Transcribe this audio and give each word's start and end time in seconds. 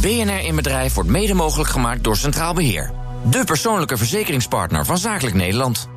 BNR 0.00 0.44
in 0.44 0.56
Bedrijf 0.56 0.94
wordt 0.94 1.10
mede 1.10 1.34
mogelijk 1.34 1.70
gemaakt 1.70 2.04
door 2.04 2.16
Centraal 2.16 2.54
Beheer. 2.54 2.92
De 3.30 3.44
persoonlijke 3.44 3.96
verzekeringspartner 3.96 4.84
van 4.84 4.98
Zakelijk 4.98 5.36
Nederland. 5.36 5.88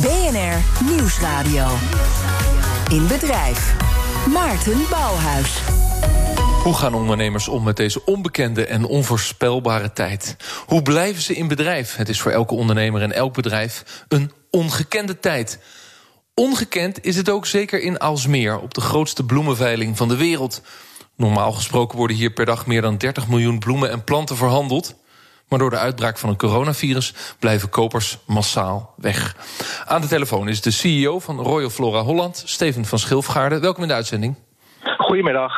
BNR 0.00 0.84
Nieuwsradio. 0.84 1.66
In 2.90 3.06
Bedrijf. 3.06 3.74
Maarten 4.32 4.80
Bouwhuis. 4.90 5.60
Hoe 6.62 6.74
gaan 6.74 6.94
ondernemers 6.94 7.48
om 7.48 7.62
met 7.62 7.76
deze 7.76 8.04
onbekende 8.04 8.66
en 8.66 8.84
onvoorspelbare 8.84 9.92
tijd? 9.92 10.36
Hoe 10.66 10.82
blijven 10.82 11.22
ze 11.22 11.34
in 11.34 11.48
bedrijf? 11.48 11.96
Het 11.96 12.08
is 12.08 12.20
voor 12.20 12.32
elke 12.32 12.54
ondernemer 12.54 13.02
en 13.02 13.12
elk 13.12 13.34
bedrijf 13.34 14.04
een 14.08 14.32
ongekende 14.50 15.18
tijd. 15.18 15.58
Ongekend 16.34 17.04
is 17.04 17.16
het 17.16 17.28
ook 17.28 17.46
zeker 17.46 17.80
in 17.80 17.98
Alsmeer, 17.98 18.58
op 18.58 18.74
de 18.74 18.80
grootste 18.80 19.24
bloemenveiling 19.24 19.96
van 19.96 20.08
de 20.08 20.16
wereld. 20.16 20.62
Normaal 21.22 21.52
gesproken 21.52 21.98
worden 21.98 22.16
hier 22.16 22.30
per 22.30 22.44
dag 22.44 22.66
meer 22.66 22.82
dan 22.82 22.96
30 22.96 23.28
miljoen 23.28 23.58
bloemen 23.58 23.90
en 23.90 24.04
planten 24.04 24.36
verhandeld. 24.36 25.00
Maar 25.48 25.58
door 25.58 25.70
de 25.70 25.78
uitbraak 25.78 26.18
van 26.18 26.28
een 26.28 26.36
coronavirus 26.36 27.34
blijven 27.40 27.68
kopers 27.68 28.18
massaal 28.26 28.94
weg. 28.96 29.36
Aan 29.86 30.00
de 30.00 30.06
telefoon 30.06 30.48
is 30.48 30.60
de 30.60 30.70
CEO 30.70 31.18
van 31.18 31.38
Royal 31.38 31.70
Flora 31.70 32.00
Holland, 32.00 32.42
Steven 32.46 32.84
van 32.84 32.98
Schilfgaarden. 32.98 33.60
Welkom 33.60 33.82
in 33.82 33.88
de 33.88 33.94
uitzending. 33.94 34.36
Goedemiddag. 34.98 35.52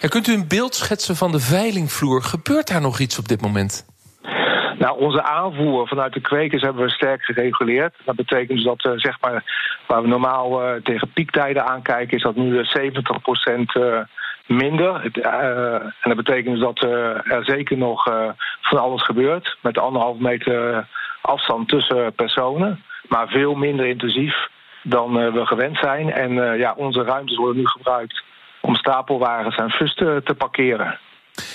Ja, 0.00 0.08
kunt 0.08 0.26
u 0.26 0.32
een 0.32 0.48
beeld 0.48 0.74
schetsen 0.74 1.16
van 1.16 1.32
de 1.32 1.40
veilingvloer? 1.40 2.22
Gebeurt 2.22 2.68
daar 2.68 2.80
nog 2.80 2.98
iets 2.98 3.18
op 3.18 3.28
dit 3.28 3.40
moment? 3.40 3.86
Nou, 4.78 4.98
onze 4.98 5.22
aanvoer 5.22 5.88
vanuit 5.88 6.12
de 6.12 6.20
kwekers 6.20 6.62
hebben 6.62 6.84
we 6.84 6.90
sterk 6.90 7.22
gereguleerd. 7.22 7.94
Dat 8.04 8.16
betekent 8.16 8.58
dus 8.58 8.64
dat, 8.64 8.84
uh, 8.84 8.92
zeg 8.96 9.20
maar, 9.20 9.44
waar 9.86 10.02
we 10.02 10.08
normaal 10.08 10.62
uh, 10.62 10.82
tegen 10.82 11.12
piektijden 11.12 11.66
aankijken, 11.66 12.16
is 12.16 12.22
dat 12.22 12.36
nu 12.36 12.64
70 12.64 13.16
uh, 13.74 14.00
minder. 14.46 15.02
Het, 15.02 15.18
en 16.00 16.08
dat 16.14 16.16
betekent 16.16 16.54
dus 16.54 16.64
dat 16.64 16.82
er 16.82 17.44
zeker 17.44 17.76
nog 17.76 18.04
van 18.60 18.78
alles 18.78 19.04
gebeurt. 19.04 19.56
Met 19.62 19.78
anderhalf 19.78 20.18
meter 20.18 20.88
afstand 21.22 21.68
tussen 21.68 22.12
personen. 22.14 22.82
Maar 23.08 23.28
veel 23.28 23.54
minder 23.54 23.86
intensief 23.86 24.34
dan 24.82 25.32
we 25.32 25.46
gewend 25.46 25.78
zijn. 25.78 26.12
En 26.12 26.58
ja, 26.58 26.74
onze 26.76 27.02
ruimtes 27.02 27.36
worden 27.36 27.56
nu 27.56 27.66
gebruikt 27.66 28.22
om 28.60 28.74
stapelwagens 28.74 29.56
en 29.56 29.70
fusten 29.70 30.24
te 30.24 30.34
parkeren. 30.34 30.98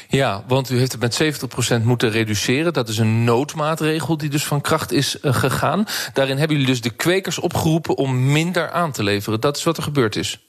Ja, 0.08 0.44
want 0.48 0.70
u 0.70 0.78
heeft 0.78 0.92
het 0.92 1.02
met 1.02 1.82
70% 1.82 1.86
moeten 1.86 2.10
reduceren. 2.10 2.74
Dat 2.74 2.88
is 2.88 2.98
een 2.98 3.24
noodmaatregel 3.24 4.18
die 4.18 4.30
dus 4.30 4.46
van 4.46 4.62
kracht 4.62 4.92
is 4.92 5.18
gegaan. 5.22 5.86
Daarin 6.14 6.38
hebben 6.38 6.58
jullie 6.58 6.72
dus 6.72 6.82
de 6.82 6.96
kwekers 6.96 7.40
opgeroepen 7.40 7.98
om 7.98 8.32
minder 8.32 8.72
aan 8.72 8.92
te 8.92 9.04
leveren. 9.04 9.40
Dat 9.40 9.58
is 9.58 9.64
wat 9.64 9.78
er 9.78 9.84
gebeurd 9.84 10.16
is. 10.16 10.40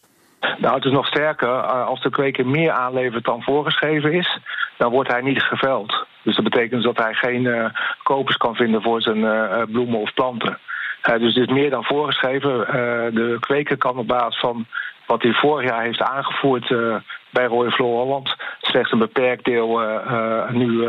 Nou, 0.58 0.74
het 0.74 0.84
is 0.84 0.92
nog 0.92 1.06
sterker. 1.06 1.48
Als 1.62 2.02
de 2.02 2.10
kweker 2.10 2.46
meer 2.46 2.70
aanlevert 2.70 3.24
dan 3.24 3.42
voorgeschreven 3.42 4.12
is, 4.12 4.38
dan 4.76 4.90
wordt 4.90 5.10
hij 5.10 5.20
niet 5.20 5.42
geveld. 5.42 6.06
Dus 6.22 6.34
dat 6.34 6.44
betekent 6.44 6.82
dat 6.82 6.96
hij 6.96 7.14
geen 7.14 7.44
uh, 7.44 7.64
kopers 8.02 8.36
kan 8.36 8.54
vinden 8.54 8.82
voor 8.82 9.02
zijn 9.02 9.18
uh, 9.18 9.62
bloemen 9.70 10.00
of 10.00 10.14
planten. 10.14 10.58
dus 11.02 11.34
het 11.34 11.48
is 11.48 11.54
meer 11.54 11.70
dan 11.70 11.84
voorgeschreven. 11.84 12.50
de 13.14 13.36
kweker 13.40 13.76
kan 13.76 13.98
op 13.98 14.06
basis 14.06 14.40
van 14.40 14.66
wat 15.06 15.22
hij 15.22 15.32
vorig 15.32 15.70
jaar 15.70 15.82
heeft 15.82 16.00
aangevoerd 16.00 16.68
bij 17.30 17.44
Royal 17.44 17.70
Flora 17.70 18.02
Holland, 18.02 18.36
slechts 18.60 18.92
een 18.92 18.98
beperkt 18.98 19.44
deel 19.44 19.80
nu 20.50 20.88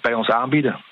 bij 0.00 0.14
ons 0.14 0.28
aanbieden. 0.28 0.84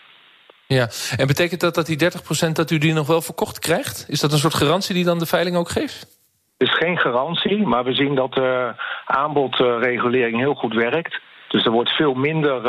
Ja, 0.67 0.89
en 1.17 1.27
betekent 1.27 1.61
dat 1.61 1.75
dat 1.75 1.87
die 1.87 2.11
30% 2.49 2.53
dat 2.53 2.71
u 2.71 2.79
die 2.79 2.93
nog 2.93 3.07
wel 3.07 3.21
verkocht 3.21 3.59
krijgt? 3.59 4.05
Is 4.09 4.21
dat 4.21 4.33
een 4.33 4.39
soort 4.39 4.55
garantie 4.55 4.95
die 4.95 5.05
dan 5.05 5.19
de 5.19 5.27
veiling 5.27 5.57
ook 5.57 5.69
geeft? 5.69 6.20
Is 6.61 6.75
geen 6.75 6.99
garantie, 6.99 7.67
maar 7.67 7.85
we 7.85 7.95
zien 7.95 8.15
dat 8.15 8.35
de 8.35 8.75
aanbodregulering 9.07 10.37
heel 10.37 10.55
goed 10.55 10.75
werkt. 10.75 11.21
Dus 11.49 11.65
er 11.65 11.71
wordt 11.71 11.91
veel 11.91 12.15
minder 12.15 12.61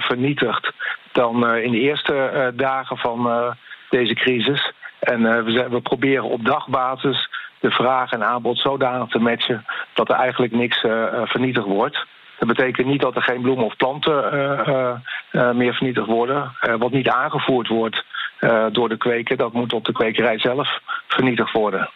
vernietigd 0.00 0.72
dan 1.12 1.54
in 1.56 1.70
de 1.70 1.78
eerste 1.78 2.52
dagen 2.56 2.96
van 2.96 3.54
deze 3.90 4.14
crisis. 4.14 4.72
En 4.98 5.44
we, 5.44 5.80
proberen 5.82 6.24
op 6.24 6.44
dagbasis 6.44 7.28
de 7.60 7.70
vraag 7.70 8.12
en 8.12 8.24
aanbod 8.24 8.58
zodanig 8.58 9.08
te 9.08 9.18
matchen 9.18 9.64
dat 9.94 10.08
er 10.08 10.16
eigenlijk 10.16 10.52
niks 10.52 10.80
vernietigd 11.24 11.66
wordt. 11.66 12.06
Dat 12.38 12.48
betekent 12.48 12.86
niet 12.86 13.00
dat 13.00 13.16
er 13.16 13.22
geen 13.22 13.42
bloemen 13.42 13.64
of 13.64 13.76
planten 13.76 14.22
meer 15.54 15.74
vernietigd 15.74 16.06
worden. 16.06 16.52
wat 16.78 16.90
niet 16.90 17.08
aangevoerd 17.08 17.68
wordt 17.68 18.04
door 18.72 18.88
de 18.88 18.96
kweker, 18.96 19.36
dat 19.36 19.52
moet 19.52 19.72
op 19.72 19.84
de 19.84 19.92
kwekerij 19.92 20.38
zelf 20.38 20.80
vernietigd 21.06 21.52
worden. 21.52 21.90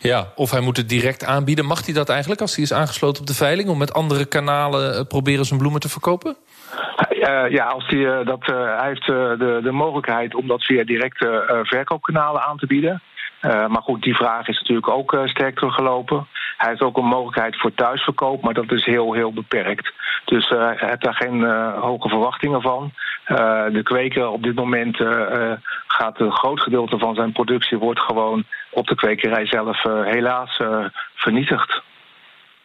Ja, 0.00 0.32
of 0.34 0.50
hij 0.50 0.60
moet 0.60 0.76
het 0.76 0.88
direct 0.88 1.24
aanbieden. 1.24 1.64
Mag 1.64 1.84
hij 1.84 1.94
dat 1.94 2.08
eigenlijk 2.08 2.40
als 2.40 2.54
hij 2.54 2.64
is 2.64 2.72
aangesloten 2.72 3.20
op 3.20 3.26
de 3.26 3.34
veiling... 3.34 3.68
om 3.68 3.78
met 3.78 3.92
andere 3.92 4.24
kanalen 4.24 5.06
proberen 5.06 5.44
zijn 5.44 5.58
bloemen 5.58 5.80
te 5.80 5.88
verkopen? 5.88 6.36
Uh, 7.10 7.50
ja, 7.50 7.64
als 7.64 7.88
die, 7.88 8.24
dat, 8.24 8.48
uh, 8.48 8.78
hij 8.78 8.88
heeft 8.88 9.06
de, 9.06 9.60
de 9.62 9.72
mogelijkheid 9.72 10.34
om 10.34 10.46
dat 10.46 10.64
via 10.64 10.84
directe 10.84 11.60
verkoopkanalen 11.62 12.42
aan 12.42 12.56
te 12.56 12.66
bieden. 12.66 13.02
Maar 13.42 13.82
goed, 13.82 14.02
die 14.02 14.16
vraag 14.16 14.48
is 14.48 14.58
natuurlijk 14.58 14.88
ook 14.88 15.18
sterk 15.24 15.54
teruggelopen. 15.54 16.26
Hij 16.56 16.68
heeft 16.68 16.82
ook 16.82 16.96
een 16.96 17.04
mogelijkheid 17.04 17.60
voor 17.60 17.74
thuisverkoop, 17.74 18.42
maar 18.42 18.54
dat 18.54 18.72
is 18.72 18.84
heel, 18.84 19.12
heel 19.12 19.32
beperkt. 19.32 19.92
Dus 20.24 20.48
hij 20.48 20.74
heeft 20.76 21.02
daar 21.02 21.14
geen 21.14 21.44
hoge 21.80 22.08
verwachtingen 22.08 22.62
van. 22.62 22.92
de 23.72 23.80
kweker 23.82 24.28
op 24.28 24.42
dit 24.42 24.54
moment 24.54 24.96
gaat 25.86 26.20
een 26.20 26.32
groot 26.32 26.60
gedeelte 26.60 26.98
van 26.98 27.14
zijn 27.14 27.32
productie 27.32 27.78
wordt 27.78 28.00
gewoon 28.00 28.44
op 28.70 28.86
de 28.86 28.94
kwekerij 28.94 29.46
zelf 29.46 29.82
helaas 30.04 30.60
vernietigd. 31.14 31.82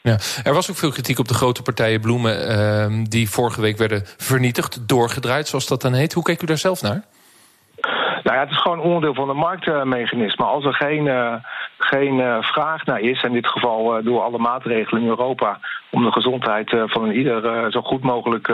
Ja, 0.01 0.17
er 0.43 0.53
was 0.53 0.69
ook 0.69 0.75
veel 0.75 0.91
kritiek 0.91 1.19
op 1.19 1.27
de 1.27 1.33
grote 1.33 1.61
partijen 1.61 2.01
bloemen 2.01 2.47
ehm, 2.47 3.03
die 3.03 3.29
vorige 3.29 3.61
week 3.61 3.77
werden 3.77 4.01
vernietigd, 4.17 4.87
doorgedraaid, 4.87 5.47
zoals 5.47 5.67
dat 5.67 5.81
dan 5.81 5.93
heet. 5.93 6.13
Hoe 6.13 6.23
keek 6.23 6.41
u 6.41 6.45
daar 6.45 6.57
zelf 6.57 6.81
naar? 6.81 7.03
Nou 8.23 8.37
ja, 8.37 8.39
het 8.39 8.51
is 8.51 8.61
gewoon 8.61 8.79
onderdeel 8.79 9.13
van 9.13 9.27
het 9.27 9.37
marktmechanisme. 9.37 10.45
Als 10.45 10.65
er 10.65 10.73
geen, 10.73 11.05
uh, 11.05 11.33
geen 11.85 12.17
uh, 12.19 12.37
vraag 12.41 12.85
naar 12.85 12.99
is, 12.99 13.23
in 13.23 13.33
dit 13.33 13.47
geval 13.47 13.97
uh, 13.97 14.05
door 14.05 14.21
alle 14.21 14.37
maatregelen 14.37 15.01
in 15.01 15.07
Europa, 15.07 15.59
om 15.89 16.03
de 16.03 16.11
gezondheid 16.11 16.69
van 16.85 17.03
een 17.03 17.15
ieder 17.15 17.71
zo 17.71 17.81
goed 17.81 18.01
mogelijk 18.01 18.45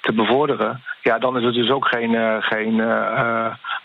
te 0.00 0.12
bevorderen, 0.12 0.82
ja, 1.02 1.18
dan 1.18 1.38
is 1.38 1.44
er 1.44 1.52
dus 1.52 1.70
ook 1.70 1.86
geen, 1.88 2.42
geen 2.42 2.82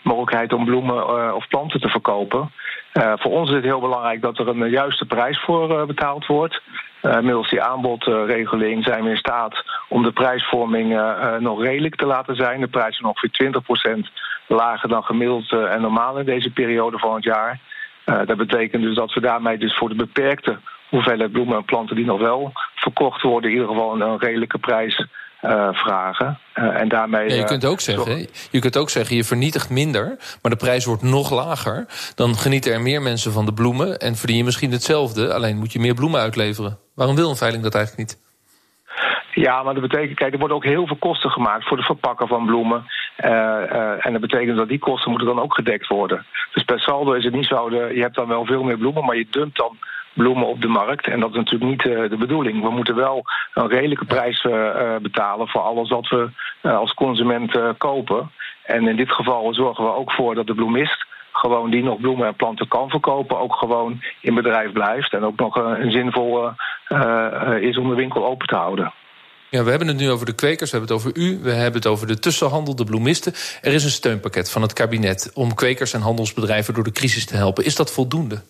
mogelijkheid 0.02 0.52
om 0.52 0.64
bloemen 0.64 1.34
of 1.34 1.48
planten 1.48 1.80
te 1.80 1.88
verkopen. 1.88 2.50
voor 2.92 3.32
ons 3.32 3.48
is 3.48 3.54
het 3.54 3.64
heel 3.64 3.80
belangrijk 3.80 4.20
dat 4.20 4.38
er 4.38 4.48
een 4.48 4.70
juiste 4.70 5.04
prijs 5.04 5.40
voor 5.40 5.86
betaald 5.86 6.26
wordt. 6.26 6.62
Uh, 7.02 7.14
middels 7.14 7.50
die 7.50 7.62
aanbodregeling 7.62 8.84
zijn 8.84 9.04
we 9.04 9.10
in 9.10 9.16
staat 9.16 9.64
om 9.88 10.02
de 10.02 10.12
prijsvorming 10.12 11.00
nog 11.38 11.62
redelijk 11.62 11.94
te 11.94 12.06
laten 12.06 12.36
zijn. 12.36 12.60
De 12.60 12.68
prijs 12.68 12.98
is 12.98 13.04
ongeveer 13.04 13.52
20% 13.98 14.10
lager 14.46 14.88
dan 14.88 15.04
gemiddeld 15.04 15.52
en 15.52 15.80
normaal 15.80 16.18
in 16.18 16.24
deze 16.24 16.50
periode 16.50 16.98
van 16.98 17.14
het 17.14 17.24
jaar. 17.24 17.60
Dat 18.26 18.36
betekent 18.36 18.82
dus 18.82 18.96
dat 18.96 19.12
we 19.12 19.20
daarmee 19.20 19.58
dus 19.58 19.76
voor 19.76 19.88
de 19.88 19.94
beperkte 19.94 20.58
hoeveelheid 20.88 21.32
bloemen 21.32 21.56
en 21.56 21.64
planten 21.64 21.96
die 21.96 22.04
nog 22.04 22.20
wel 22.20 22.52
verkocht 22.74 23.22
worden, 23.22 23.50
in 23.50 23.56
ieder 23.56 23.72
geval 23.72 23.94
een, 23.94 24.00
een 24.00 24.18
redelijke 24.18 24.58
prijs 24.58 25.06
uh, 25.42 25.68
vragen. 25.72 26.38
Uh, 26.54 26.80
en 26.80 26.88
daarmee, 26.88 27.28
ja, 27.28 27.34
je, 27.34 27.44
kunt 27.44 27.64
ook 27.64 27.80
zeggen, 27.80 28.26
je 28.50 28.58
kunt 28.58 28.76
ook 28.76 28.90
zeggen, 28.90 29.16
je 29.16 29.24
vernietigt 29.24 29.70
minder, 29.70 30.16
maar 30.42 30.50
de 30.50 30.56
prijs 30.56 30.84
wordt 30.84 31.02
nog 31.02 31.30
lager. 31.30 31.86
Dan 32.14 32.36
genieten 32.36 32.72
er 32.72 32.80
meer 32.80 33.02
mensen 33.02 33.32
van 33.32 33.44
de 33.44 33.52
bloemen 33.52 33.98
en 33.98 34.16
verdien 34.16 34.36
je 34.36 34.44
misschien 34.44 34.72
hetzelfde, 34.72 35.34
alleen 35.34 35.56
moet 35.56 35.72
je 35.72 35.78
meer 35.78 35.94
bloemen 35.94 36.20
uitleveren. 36.20 36.78
Waarom 36.94 37.16
wil 37.16 37.30
een 37.30 37.36
veiling 37.36 37.62
dat 37.62 37.74
eigenlijk 37.74 38.08
niet? 38.08 38.25
Ja, 39.36 39.62
maar 39.62 39.74
dat 39.74 39.88
betekent, 39.88 40.18
kijk, 40.18 40.32
er 40.32 40.38
worden 40.38 40.56
ook 40.56 40.64
heel 40.64 40.86
veel 40.86 40.96
kosten 40.96 41.30
gemaakt 41.30 41.66
voor 41.68 41.76
het 41.76 41.86
verpakken 41.86 42.28
van 42.28 42.46
bloemen. 42.46 42.86
Uh, 43.24 43.30
uh, 43.30 44.06
en 44.06 44.12
dat 44.12 44.20
betekent 44.20 44.56
dat 44.56 44.68
die 44.68 44.78
kosten 44.78 45.10
moeten 45.10 45.28
dan 45.28 45.40
ook 45.40 45.54
gedekt 45.54 45.86
worden. 45.86 46.26
Dus 46.52 46.62
per 46.62 46.80
saldo 46.80 47.12
is 47.12 47.24
het 47.24 47.34
niet 47.34 47.46
zo, 47.46 47.68
de, 47.68 47.90
je 47.94 48.00
hebt 48.00 48.14
dan 48.14 48.28
wel 48.28 48.44
veel 48.44 48.62
meer 48.62 48.78
bloemen, 48.78 49.04
maar 49.04 49.16
je 49.16 49.26
dumpt 49.30 49.56
dan 49.56 49.76
bloemen 50.12 50.46
op 50.46 50.60
de 50.60 50.68
markt. 50.68 51.06
En 51.06 51.20
dat 51.20 51.30
is 51.30 51.36
natuurlijk 51.36 51.70
niet 51.70 51.84
uh, 51.84 52.10
de 52.10 52.16
bedoeling. 52.16 52.62
We 52.62 52.70
moeten 52.70 52.94
wel 52.94 53.24
een 53.54 53.68
redelijke 53.68 54.04
prijs 54.04 54.46
betalen 55.02 55.48
voor 55.48 55.60
alles 55.60 55.88
wat 55.88 56.08
we 56.08 56.30
als 56.62 56.94
consument 56.94 57.58
kopen. 57.78 58.30
En 58.62 58.88
in 58.88 58.96
dit 58.96 59.12
geval 59.12 59.54
zorgen 59.54 59.84
we 59.84 59.94
ook 59.94 60.12
voor 60.12 60.34
dat 60.34 60.46
de 60.46 60.54
bloemist 60.54 61.06
gewoon 61.32 61.70
die 61.70 61.82
nog 61.82 62.00
bloemen 62.00 62.26
en 62.26 62.34
planten 62.34 62.68
kan 62.68 62.90
verkopen, 62.90 63.38
ook 63.38 63.54
gewoon 63.54 64.02
in 64.20 64.34
bedrijf 64.34 64.72
blijft. 64.72 65.12
En 65.12 65.24
ook 65.24 65.38
nog 65.38 65.56
een 65.56 65.92
zinvolle 65.92 66.54
is 67.60 67.78
om 67.78 67.88
de 67.88 67.94
winkel 67.94 68.26
open 68.26 68.46
te 68.46 68.56
houden. 68.56 68.92
Ja, 69.50 69.64
we 69.64 69.70
hebben 69.70 69.88
het 69.88 69.96
nu 69.96 70.10
over 70.10 70.26
de 70.26 70.34
kwekers, 70.34 70.70
we 70.70 70.76
hebben 70.78 70.96
het 70.96 71.04
over 71.04 71.20
u, 71.22 71.38
we 71.42 71.50
hebben 71.50 71.80
het 71.80 71.86
over 71.86 72.06
de 72.06 72.18
tussenhandel, 72.18 72.76
de 72.76 72.84
bloemisten. 72.84 73.32
Er 73.62 73.72
is 73.72 73.84
een 73.84 73.90
steunpakket 73.90 74.50
van 74.50 74.62
het 74.62 74.72
kabinet 74.72 75.30
om 75.34 75.54
kwekers 75.54 75.92
en 75.92 76.00
handelsbedrijven 76.00 76.74
door 76.74 76.84
de 76.84 76.92
crisis 76.92 77.26
te 77.26 77.36
helpen. 77.36 77.64
Is 77.64 77.76
dat 77.76 77.92
voldoende? 77.92 78.42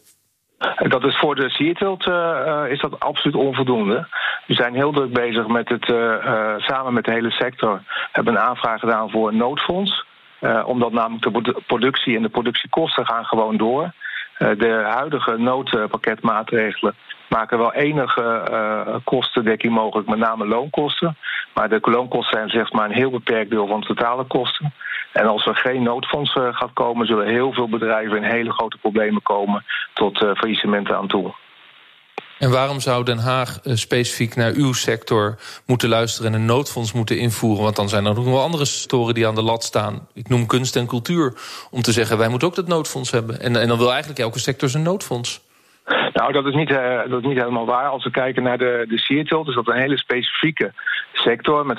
Dat 0.88 1.04
is 1.04 1.18
voor 1.18 1.34
de 1.34 1.50
sierteelt 1.50 2.06
uh, 2.06 2.62
is 2.68 2.80
dat 2.80 3.00
absoluut 3.00 3.36
onvoldoende. 3.36 4.08
We 4.46 4.54
zijn 4.54 4.74
heel 4.74 4.92
druk 4.92 5.12
bezig 5.12 5.46
met 5.46 5.68
het, 5.68 5.88
uh, 5.88 6.14
samen 6.58 6.92
met 6.92 7.04
de 7.04 7.12
hele 7.12 7.30
sector, 7.30 7.82
hebben 8.12 8.34
een 8.34 8.40
aanvraag 8.40 8.80
gedaan 8.80 9.10
voor 9.10 9.28
een 9.28 9.36
noodfonds. 9.36 10.04
omdat 10.64 10.92
namelijk 10.92 11.44
de 11.44 11.62
productie 11.66 12.16
en 12.16 12.22
de 12.22 12.28
productiekosten 12.28 13.06
gaan 13.06 13.24
gewoon 13.24 13.56
door. 13.56 13.92
De 14.38 14.82
huidige 14.88 15.36
noodpakketmaatregelen 15.38 16.94
maken 17.28 17.58
wel 17.58 17.72
enige 17.72 18.48
uh, 18.50 18.96
kostendekking 19.04 19.72
mogelijk, 19.72 20.08
met 20.08 20.18
name 20.18 20.46
loonkosten. 20.46 21.16
Maar 21.54 21.68
de 21.68 21.78
loonkosten 21.82 22.38
zijn 22.38 22.48
slechts 22.48 22.70
maar 22.70 22.84
een 22.84 22.96
heel 22.96 23.10
beperkt 23.10 23.50
deel 23.50 23.66
van 23.66 23.80
de 23.80 23.86
totale 23.86 24.24
kosten. 24.24 24.72
En 25.12 25.26
als 25.26 25.46
er 25.46 25.56
geen 25.56 25.82
noodfonds 25.82 26.32
gaat 26.32 26.72
komen, 26.72 27.06
zullen 27.06 27.26
heel 27.26 27.52
veel 27.52 27.68
bedrijven 27.68 28.16
in 28.16 28.30
hele 28.30 28.52
grote 28.52 28.78
problemen 28.78 29.22
komen 29.22 29.64
tot 29.92 30.22
uh, 30.22 30.30
faillissementen 30.34 30.96
aan 30.96 31.08
toe. 31.08 31.34
En 32.38 32.50
waarom 32.50 32.80
zou 32.80 33.04
Den 33.04 33.18
Haag 33.18 33.60
uh, 33.62 33.76
specifiek 33.76 34.36
naar 34.36 34.52
uw 34.52 34.72
sector 34.72 35.38
moeten 35.64 35.88
luisteren 35.88 36.32
en 36.32 36.40
een 36.40 36.46
noodfonds 36.46 36.92
moeten 36.92 37.18
invoeren? 37.18 37.62
Want 37.62 37.76
dan 37.76 37.88
zijn 37.88 38.06
er 38.06 38.14
nog 38.14 38.24
wel 38.24 38.42
andere 38.42 38.64
sectoren 38.64 39.14
die 39.14 39.26
aan 39.26 39.34
de 39.34 39.42
lat 39.42 39.64
staan. 39.64 40.08
Ik 40.14 40.28
noem 40.28 40.46
kunst 40.46 40.76
en 40.76 40.86
cultuur. 40.86 41.34
Om 41.70 41.82
te 41.82 41.92
zeggen, 41.92 42.18
wij 42.18 42.28
moeten 42.28 42.48
ook 42.48 42.54
dat 42.54 42.66
noodfonds 42.66 43.10
hebben. 43.10 43.40
En, 43.40 43.56
en 43.56 43.68
dan 43.68 43.78
wil 43.78 43.90
eigenlijk 43.90 44.20
elke 44.20 44.38
sector 44.38 44.68
zijn 44.68 44.82
noodfonds. 44.82 45.40
Nou, 46.12 46.32
dat 46.32 46.46
is, 46.46 46.54
niet, 46.54 46.70
uh, 46.70 46.98
dat 47.08 47.20
is 47.20 47.26
niet 47.26 47.38
helemaal 47.38 47.66
waar. 47.66 47.88
Als 47.88 48.04
we 48.04 48.10
kijken 48.10 48.42
naar 48.42 48.58
de, 48.58 48.84
de 48.88 48.98
Seattle, 48.98 49.44
is 49.46 49.54
dat 49.54 49.68
een 49.68 49.80
hele 49.80 49.98
specifieke 49.98 50.72
sector 51.12 51.66
met 51.66 51.78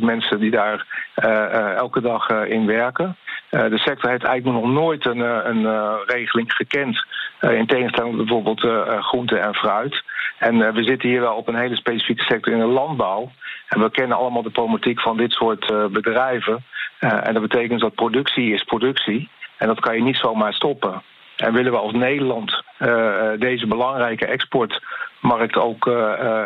150.000 0.00 0.04
mensen 0.04 0.40
die 0.40 0.50
daar 0.50 0.86
uh, 1.24 1.30
uh, 1.30 1.74
elke 1.74 2.00
dag 2.00 2.28
in 2.28 2.66
werken. 2.66 3.16
de 3.50 3.78
sector 3.78 4.10
heeft 4.10 4.24
eigenlijk 4.24 4.60
nog 4.60 4.72
nooit 4.72 5.06
een, 5.06 5.20
een 5.48 5.96
regeling 6.06 6.52
gekend, 6.52 7.06
in 7.40 7.66
tegenstelling 7.66 8.16
tot 8.16 8.26
bijvoorbeeld 8.26 8.60
groente 9.04 9.38
en 9.38 9.54
fruit. 9.54 10.02
En 10.38 10.74
we 10.74 10.82
zitten 10.82 11.08
hier 11.08 11.20
wel 11.20 11.36
op 11.36 11.48
een 11.48 11.58
hele 11.58 11.76
specifieke 11.76 12.22
sector 12.22 12.52
in 12.52 12.58
de 12.58 12.64
landbouw. 12.64 13.30
En 13.68 13.80
we 13.80 13.90
kennen 13.90 14.16
allemaal 14.16 14.42
de 14.42 14.50
problematiek 14.50 15.00
van 15.00 15.16
dit 15.16 15.32
soort 15.32 15.92
bedrijven. 15.92 16.64
en 16.98 17.32
dat 17.32 17.42
betekent 17.42 17.80
dat 17.80 17.94
productie 17.94 18.52
is 18.52 18.64
productie. 18.64 19.28
En 19.56 19.66
dat 19.66 19.80
kan 19.80 19.94
je 19.94 20.02
niet 20.02 20.16
zomaar 20.16 20.54
stoppen. 20.54 21.02
En 21.42 21.52
willen 21.52 21.72
we 21.72 21.78
als 21.78 21.92
Nederland 21.92 22.62
uh, 22.78 23.30
deze 23.38 23.66
belangrijke 23.66 24.26
exportmarkt 24.26 25.56
ook 25.56 25.86
uh, 25.86 25.94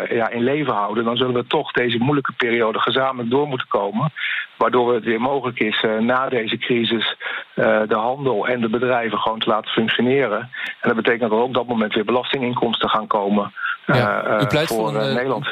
ja, 0.09 0.29
in 0.31 0.43
leven 0.43 0.73
houden, 0.73 1.05
dan 1.05 1.17
zullen 1.17 1.35
we 1.35 1.47
toch 1.47 1.73
deze 1.73 1.99
moeilijke 1.99 2.33
periode 2.33 2.79
gezamenlijk 2.79 3.31
door 3.31 3.49
moeten 3.49 3.69
komen. 3.69 4.13
Waardoor 4.57 4.95
het 4.95 5.05
weer 5.05 5.21
mogelijk 5.21 5.59
is 5.59 5.85
na 6.01 6.29
deze 6.29 6.57
crisis 6.57 7.17
de 7.55 7.97
handel 7.97 8.47
en 8.47 8.61
de 8.61 8.69
bedrijven 8.69 9.19
gewoon 9.19 9.39
te 9.39 9.49
laten 9.49 9.71
functioneren. 9.71 10.39
En 10.81 10.89
dat 10.89 10.97
betekent 10.97 11.31
dat 11.31 11.39
er 11.39 11.45
op 11.45 11.55
dat 11.55 11.67
moment 11.67 11.95
weer 11.95 12.05
belastinginkomsten 12.05 12.89
gaan 12.89 13.07
komen 13.07 13.53
ja, 13.87 14.41
u 14.41 14.47
pleit 14.47 14.69
voor, 14.69 14.77
voor 14.77 15.03
een, 15.03 15.15
Nederland. 15.15 15.47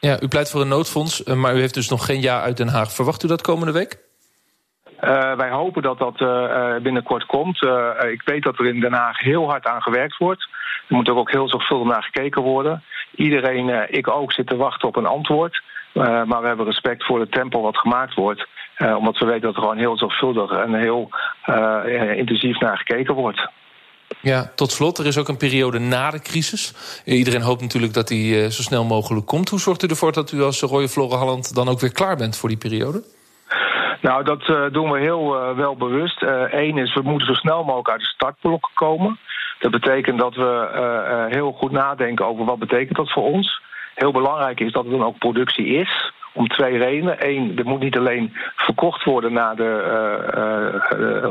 Ja, 0.00 0.22
u 0.22 0.28
pleit 0.28 0.50
voor 0.50 0.60
een 0.60 0.68
noodfonds, 0.68 1.22
maar 1.24 1.54
u 1.56 1.60
heeft 1.60 1.74
dus 1.74 1.88
nog 1.88 2.06
geen 2.06 2.20
ja 2.20 2.40
uit 2.40 2.56
Den 2.56 2.68
Haag. 2.68 2.92
Verwacht 2.92 3.22
u 3.22 3.28
dat 3.28 3.42
komende 3.42 3.72
week? 3.72 4.05
Uh, 5.04 5.32
wij 5.32 5.50
hopen 5.50 5.82
dat 5.82 5.98
dat 5.98 6.20
uh, 6.20 6.76
binnenkort 6.82 7.26
komt. 7.26 7.62
Ik 8.10 8.22
weet 8.24 8.42
dat 8.42 8.58
er 8.58 8.66
in 8.66 8.80
Den 8.80 8.92
Haag 8.92 9.20
heel 9.20 9.48
hard 9.48 9.66
aan 9.66 9.82
gewerkt 9.82 10.16
wordt. 10.16 10.48
Er 10.88 10.94
moet 10.96 11.08
ook 11.08 11.30
heel 11.30 11.48
zorgvuldig 11.48 11.88
naar 11.88 12.02
gekeken 12.02 12.42
worden. 12.42 12.82
Iedereen, 13.14 13.86
ik 13.90 14.08
ook, 14.10 14.32
zit 14.32 14.46
te 14.46 14.56
wachten 14.56 14.88
op 14.88 14.96
een 14.96 15.06
antwoord. 15.06 15.62
maar 15.92 16.40
we 16.40 16.46
hebben 16.46 16.66
respect 16.66 17.04
voor 17.04 17.20
het 17.20 17.32
tempo 17.32 17.60
wat 17.60 17.78
gemaakt 17.78 18.14
wordt. 18.14 18.46
omdat 18.96 19.18
we 19.18 19.24
weten 19.24 19.40
dat 19.40 19.54
er 19.54 19.60
gewoon 19.60 19.78
heel 19.78 19.98
zorgvuldig 19.98 20.50
en 20.50 20.74
heel 20.74 21.10
intensief 22.16 22.60
naar 22.60 22.76
gekeken 22.76 23.14
wordt. 23.14 23.48
Ja, 24.20 24.52
tot 24.54 24.72
slot, 24.72 24.98
er 24.98 25.06
is 25.06 25.18
ook 25.18 25.28
een 25.28 25.36
periode 25.36 25.78
na 25.78 26.10
de 26.10 26.20
crisis. 26.20 26.74
Iedereen 27.04 27.42
hoopt 27.42 27.60
natuurlijk 27.60 27.94
dat 27.94 28.08
die 28.08 28.50
zo 28.50 28.62
snel 28.62 28.84
mogelijk 28.84 29.26
komt. 29.26 29.48
Hoe 29.48 29.60
zorgt 29.60 29.82
u 29.82 29.86
ervoor 29.86 30.12
dat 30.12 30.32
u 30.32 30.42
als 30.42 30.60
Roye 30.60 30.88
Floren 30.88 31.42
dan 31.52 31.68
ook 31.68 31.80
weer 31.80 31.92
klaar 31.92 32.16
bent 32.16 32.36
voor 32.36 32.48
die 32.48 32.58
periode? 32.58 33.02
Nou, 34.06 34.24
dat 34.24 34.48
uh, 34.48 34.64
doen 34.72 34.90
we 34.90 34.98
heel 34.98 35.34
uh, 35.34 35.56
wel 35.56 35.76
bewust. 35.76 36.22
Eén 36.50 36.76
uh, 36.76 36.82
is, 36.82 36.94
we 36.94 37.02
moeten 37.02 37.26
zo 37.26 37.34
snel 37.34 37.64
mogelijk 37.64 37.90
uit 37.90 38.00
de 38.00 38.06
startblokken 38.06 38.74
komen. 38.74 39.18
Dat 39.58 39.70
betekent 39.70 40.18
dat 40.18 40.34
we 40.34 41.28
heel 41.30 41.52
goed 41.52 41.70
nadenken 41.70 42.26
over 42.26 42.44
wat 42.44 42.58
betekent 42.58 42.96
dat 42.96 43.12
voor 43.12 43.22
ons. 43.22 43.62
Heel 43.94 44.12
belangrijk 44.12 44.60
is 44.60 44.72
dat 44.72 44.84
er 44.84 44.90
dan 44.90 45.04
ook 45.04 45.18
productie 45.18 45.66
is. 45.66 46.12
Om 46.32 46.48
twee 46.48 46.78
redenen. 46.78 47.28
Eén, 47.28 47.58
er 47.58 47.64
moet 47.64 47.80
niet 47.80 47.98
alleen 47.98 48.36
verkocht 48.56 49.04
worden 49.04 49.32
naar 49.32 49.56
de, 49.56 49.82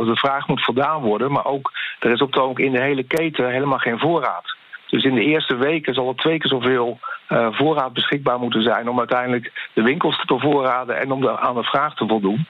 de 0.06 0.16
vraag 0.16 0.48
moet 0.48 0.64
voldaan 0.64 1.02
worden. 1.02 1.32
Maar 1.32 1.46
ook, 1.46 1.72
er 2.00 2.12
is 2.12 2.22
op 2.22 2.34
het 2.34 2.42
ogenblik 2.42 2.66
in 2.66 2.74
de 2.74 2.82
hele 2.82 3.04
keten 3.04 3.52
helemaal 3.52 3.78
geen 3.78 4.00
voorraad. 4.00 4.56
Dus 4.90 5.04
in 5.04 5.16
de 5.16 5.24
eerste 5.24 5.56
weken 5.56 5.94
zal 5.94 6.08
er 6.08 6.16
twee 6.16 6.38
keer 6.38 6.50
zoveel 6.50 7.00
uh, 7.30 7.48
voorraad 7.52 7.94
beschikbaar 7.94 8.40
moeten 8.40 8.64
zijn 8.64 8.90
om 8.90 9.00
uiteindelijk 9.00 9.70
de 9.74 9.82
winkels 9.82 10.18
te 10.18 10.26
bevoorraden 10.26 11.00
en 11.00 11.12
om 11.12 11.22
de, 11.22 11.40
aan 11.40 11.56
de 11.56 11.64
vraag 11.64 11.96
te 11.96 12.08
voldoen. 12.08 12.46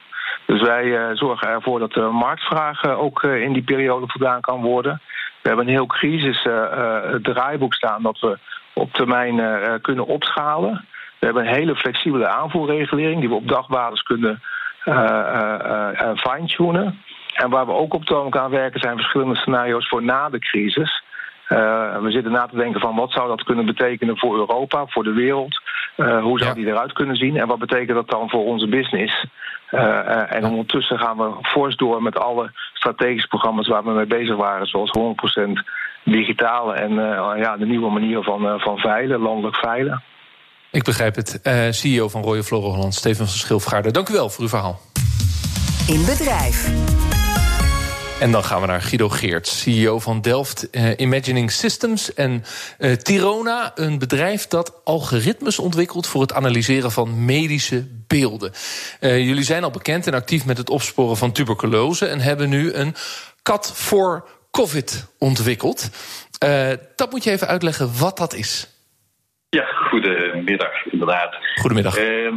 Dus 0.46 0.62
wij 0.62 0.84
uh, 0.84 1.08
zorgen 1.12 1.48
ervoor 1.48 1.78
dat 1.78 1.92
de 1.92 2.00
marktvraag 2.00 2.84
uh, 2.84 3.00
ook 3.00 3.22
in 3.22 3.52
die 3.52 3.62
periode 3.62 4.06
voldaan 4.08 4.40
kan 4.40 4.62
worden. 4.62 5.00
We 5.42 5.48
hebben 5.48 5.66
een 5.66 5.74
heel 5.74 5.86
crisis 5.86 6.42
draaiboek 7.22 7.74
staan 7.74 8.02
dat 8.02 8.20
we 8.20 8.38
op 8.72 8.92
termijn 8.92 9.80
kunnen 9.80 10.06
opschalen. 10.06 10.84
We 11.18 11.26
hebben 11.26 11.46
een 11.46 11.54
hele 11.54 11.76
flexibele 11.76 12.28
aanvoerregulering 12.28 13.20
die 13.20 13.28
we 13.28 13.34
op 13.34 13.48
dagbasis 13.48 14.02
kunnen 14.02 14.42
fine-tunen. 16.16 17.00
En 17.34 17.50
waar 17.50 17.66
we 17.66 17.72
ook 17.72 17.94
op 17.94 18.04
toon 18.04 18.34
aan 18.34 18.50
werken 18.50 18.80
zijn 18.80 18.96
verschillende 18.96 19.36
scenario's 19.36 19.88
voor 19.88 20.02
na 20.02 20.28
de 20.28 20.38
crisis. 20.38 21.04
Uh, 21.48 21.98
we 21.98 22.10
zitten 22.10 22.32
na 22.32 22.46
te 22.46 22.56
denken 22.56 22.80
van 22.80 22.94
wat 22.94 23.12
zou 23.12 23.28
dat 23.28 23.42
kunnen 23.42 23.66
betekenen 23.66 24.18
voor 24.18 24.36
Europa, 24.36 24.86
voor 24.86 25.04
de 25.04 25.12
wereld. 25.12 25.60
Uh, 25.96 26.22
hoe 26.22 26.38
zou 26.38 26.50
ja. 26.50 26.54
die 26.54 26.66
eruit 26.66 26.92
kunnen 26.92 27.16
zien 27.16 27.36
en 27.36 27.46
wat 27.46 27.58
betekent 27.58 27.96
dat 27.96 28.10
dan 28.10 28.30
voor 28.30 28.44
onze 28.44 28.68
business? 28.68 29.26
Uh, 29.70 30.34
en 30.34 30.44
ondertussen 30.44 30.98
gaan 30.98 31.16
we 31.16 31.32
fors 31.42 31.76
door 31.76 32.02
met 32.02 32.18
alle 32.18 32.50
strategische 32.72 33.28
programma's 33.28 33.68
waar 33.68 33.84
we 33.84 33.90
mee 33.90 34.06
bezig 34.06 34.36
waren, 34.36 34.66
zoals 34.66 34.90
100% 34.98 35.50
digitale 36.04 36.74
en 36.74 36.92
ja, 37.38 37.56
de 37.56 37.66
nieuwe 37.66 37.90
manier 37.90 38.22
van, 38.22 38.60
van 38.60 38.78
veilen, 38.78 39.20
landelijk 39.20 39.56
veilen. 39.56 40.02
Ik 40.70 40.84
begrijp 40.84 41.14
het. 41.14 41.40
CEO 41.70 42.08
van 42.08 42.22
Royal 42.22 42.42
Flora 42.42 42.66
Holland, 42.66 42.94
Steven 42.94 43.16
van 43.16 43.26
Schilfgaarde, 43.26 43.90
dank 43.90 44.08
u 44.08 44.12
wel 44.12 44.30
voor 44.30 44.42
uw 44.42 44.48
verhaal. 44.48 44.80
In 45.86 46.04
bedrijf. 46.04 47.15
En 48.20 48.32
dan 48.32 48.44
gaan 48.44 48.60
we 48.60 48.66
naar 48.66 48.82
Guido 48.82 49.08
Geert, 49.08 49.48
CEO 49.48 49.98
van 49.98 50.20
Delft 50.20 50.68
uh, 50.70 50.90
Imagining 50.96 51.50
Systems. 51.50 52.14
En 52.14 52.44
uh, 52.78 52.92
Tirona, 52.92 53.72
een 53.74 53.98
bedrijf 53.98 54.46
dat 54.46 54.72
algoritmes 54.84 55.58
ontwikkelt 55.58 56.06
voor 56.06 56.20
het 56.20 56.32
analyseren 56.32 56.92
van 56.92 57.24
medische 57.24 57.86
beelden. 58.06 58.52
Uh, 59.00 59.18
jullie 59.18 59.44
zijn 59.44 59.64
al 59.64 59.70
bekend 59.70 60.06
en 60.06 60.14
actief 60.14 60.44
met 60.44 60.58
het 60.58 60.70
opsporen 60.70 61.16
van 61.16 61.32
tuberculose 61.32 62.06
en 62.06 62.20
hebben 62.20 62.48
nu 62.48 62.72
een 62.72 62.94
kat 63.42 63.72
voor 63.74 64.28
COVID 64.50 65.06
ontwikkeld. 65.18 65.88
dat 66.96 67.10
moet 67.10 67.24
je 67.24 67.30
even 67.30 67.48
uitleggen 67.48 67.98
wat 67.98 68.16
dat 68.16 68.34
is. 68.34 68.75
Ja, 69.56 69.64
goedemiddag, 69.64 70.86
inderdaad. 70.90 71.36
Goedemiddag. 71.54 71.98
Uh, 71.98 72.32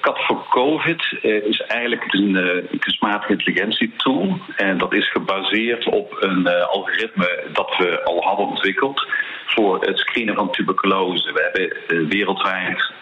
Cat 0.00 0.18
voor 0.26 0.46
COVID 0.50 1.18
uh, 1.22 1.46
is 1.46 1.60
eigenlijk 1.60 2.12
een 2.12 2.34
uh, 2.34 2.78
kunstmatige 2.78 3.32
intelligentietool. 3.32 4.38
En 4.56 4.78
dat 4.78 4.94
is 4.94 5.10
gebaseerd 5.10 5.86
op 5.86 6.16
een 6.20 6.48
algoritme 6.48 7.44
dat 7.52 7.76
we 7.78 8.04
al 8.04 8.22
hadden 8.22 8.46
ontwikkeld 8.46 9.06
voor 9.46 9.84
het 9.84 9.98
screenen 9.98 10.34
van 10.34 10.50
tuberculose. 10.50 11.32
We 11.32 11.42
hebben 11.42 12.08
wereldwijd, 12.08 12.92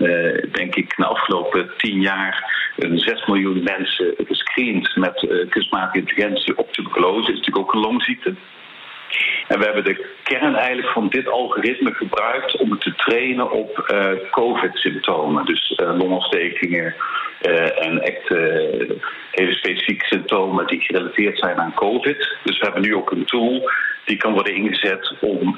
denk 0.52 0.74
ik, 0.74 0.96
de 0.96 1.06
afgelopen 1.06 1.70
tien 1.76 2.00
jaar 2.00 2.58
een 2.76 2.98
6 2.98 3.26
miljoen 3.26 3.62
mensen 3.62 4.14
gescreend 4.26 4.96
met 4.96 5.46
kunstmatige 5.48 5.98
intelligentie 5.98 6.58
op 6.58 6.72
tuberculose. 6.72 7.20
Dat 7.20 7.28
is 7.28 7.36
natuurlijk 7.36 7.66
ook 7.66 7.74
een 7.74 7.80
longziekte. 7.80 8.34
En 9.50 9.58
we 9.58 9.64
hebben 9.64 9.84
de 9.84 10.06
kern 10.22 10.54
eigenlijk 10.54 10.88
van 10.88 11.08
dit 11.08 11.28
algoritme 11.28 11.94
gebruikt 11.94 12.56
om 12.56 12.70
het 12.70 12.80
te 12.80 12.94
trainen 12.94 13.50
op 13.50 13.90
uh, 13.92 14.10
COVID-symptomen. 14.30 15.44
Dus 15.44 15.72
uh, 15.76 15.98
longontstekingen 15.98 16.94
uh, 17.42 17.86
en 17.86 18.00
echt 18.00 18.28
hele 19.30 19.52
specifieke 19.52 20.06
symptomen 20.06 20.66
die 20.66 20.80
gerelateerd 20.80 21.38
zijn 21.38 21.58
aan 21.58 21.74
COVID. 21.74 22.36
Dus 22.44 22.58
we 22.58 22.64
hebben 22.64 22.82
nu 22.82 22.94
ook 22.94 23.10
een 23.10 23.24
tool 23.24 23.70
die 24.04 24.16
kan 24.16 24.32
worden 24.32 24.54
ingezet 24.54 25.14
om 25.20 25.56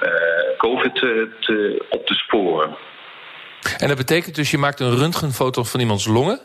COVID 0.57 0.95
te, 0.95 1.85
op 1.89 2.07
te 2.07 2.15
sporen. 2.15 2.77
En 3.79 3.89
dat 3.89 3.97
betekent 3.97 4.35
dus, 4.35 4.51
je 4.51 4.59
maakt 4.59 4.81
een 4.81 4.97
röntgenfoto 4.97 5.65
van 5.65 5.81
iemands 5.81 6.07
longen. 6.07 6.41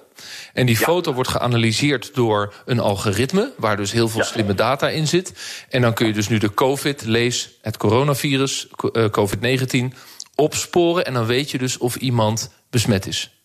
En 0.53 0.65
die 0.65 0.77
ja. 0.79 0.85
foto 0.85 1.13
wordt 1.13 1.29
geanalyseerd 1.29 2.13
door 2.13 2.53
een 2.65 2.79
algoritme, 2.79 3.51
waar 3.57 3.77
dus 3.77 3.91
heel 3.91 4.07
veel 4.07 4.21
ja. 4.21 4.27
slimme 4.27 4.55
data 4.55 4.89
in 4.89 5.07
zit. 5.07 5.33
En 5.69 5.81
dan 5.81 5.93
kun 5.93 6.07
je 6.07 6.13
dus 6.13 6.27
nu 6.27 6.37
de 6.37 6.53
COVID, 6.53 7.05
lees 7.05 7.49
het 7.61 7.77
coronavirus, 7.77 8.67
uh, 8.91 9.05
COVID-19, 9.05 9.97
opsporen. 10.35 11.05
En 11.05 11.13
dan 11.13 11.25
weet 11.25 11.51
je 11.51 11.57
dus 11.57 11.77
of 11.77 11.95
iemand 11.95 12.51
besmet 12.69 13.07
is. 13.07 13.36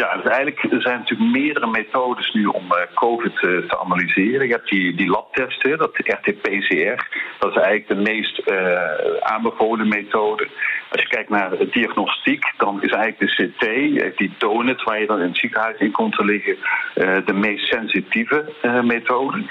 Ja, 0.00 0.16
dus 0.16 0.24
eigenlijk 0.24 0.62
er 0.72 0.82
zijn 0.82 0.98
natuurlijk 0.98 1.30
meerdere 1.30 1.66
methodes 1.66 2.32
nu 2.32 2.46
om 2.46 2.64
uh, 2.64 2.78
COVID 2.94 3.42
uh, 3.42 3.68
te 3.68 3.78
analyseren. 3.78 4.46
Je 4.46 4.52
hebt 4.52 4.68
die, 4.68 4.94
die 4.94 5.08
labtesten, 5.08 5.78
dat 5.78 5.96
RT-PCR. 5.96 7.08
Dat 7.38 7.50
is 7.50 7.62
eigenlijk 7.62 7.88
de 7.88 7.94
meest 8.12 8.42
uh, 8.46 8.80
aanbevolen 9.20 9.88
methode. 9.88 10.48
Als 10.90 11.02
je 11.02 11.08
kijkt 11.08 11.28
naar 11.28 11.50
diagnostiek, 11.70 12.44
dan 12.56 12.82
is 12.82 12.90
eigenlijk 12.90 13.18
de 13.18 13.50
CT, 13.50 14.18
die 14.18 14.34
donut 14.38 14.82
waar 14.82 15.00
je 15.00 15.06
dan 15.06 15.20
in 15.20 15.28
het 15.28 15.38
ziekenhuis 15.38 15.78
in 15.78 15.92
komt 15.92 16.16
te 16.16 16.24
liggen, 16.24 16.56
de 17.24 17.34
meest 17.34 17.66
sensitieve 17.66 18.52
methode. 18.82 19.44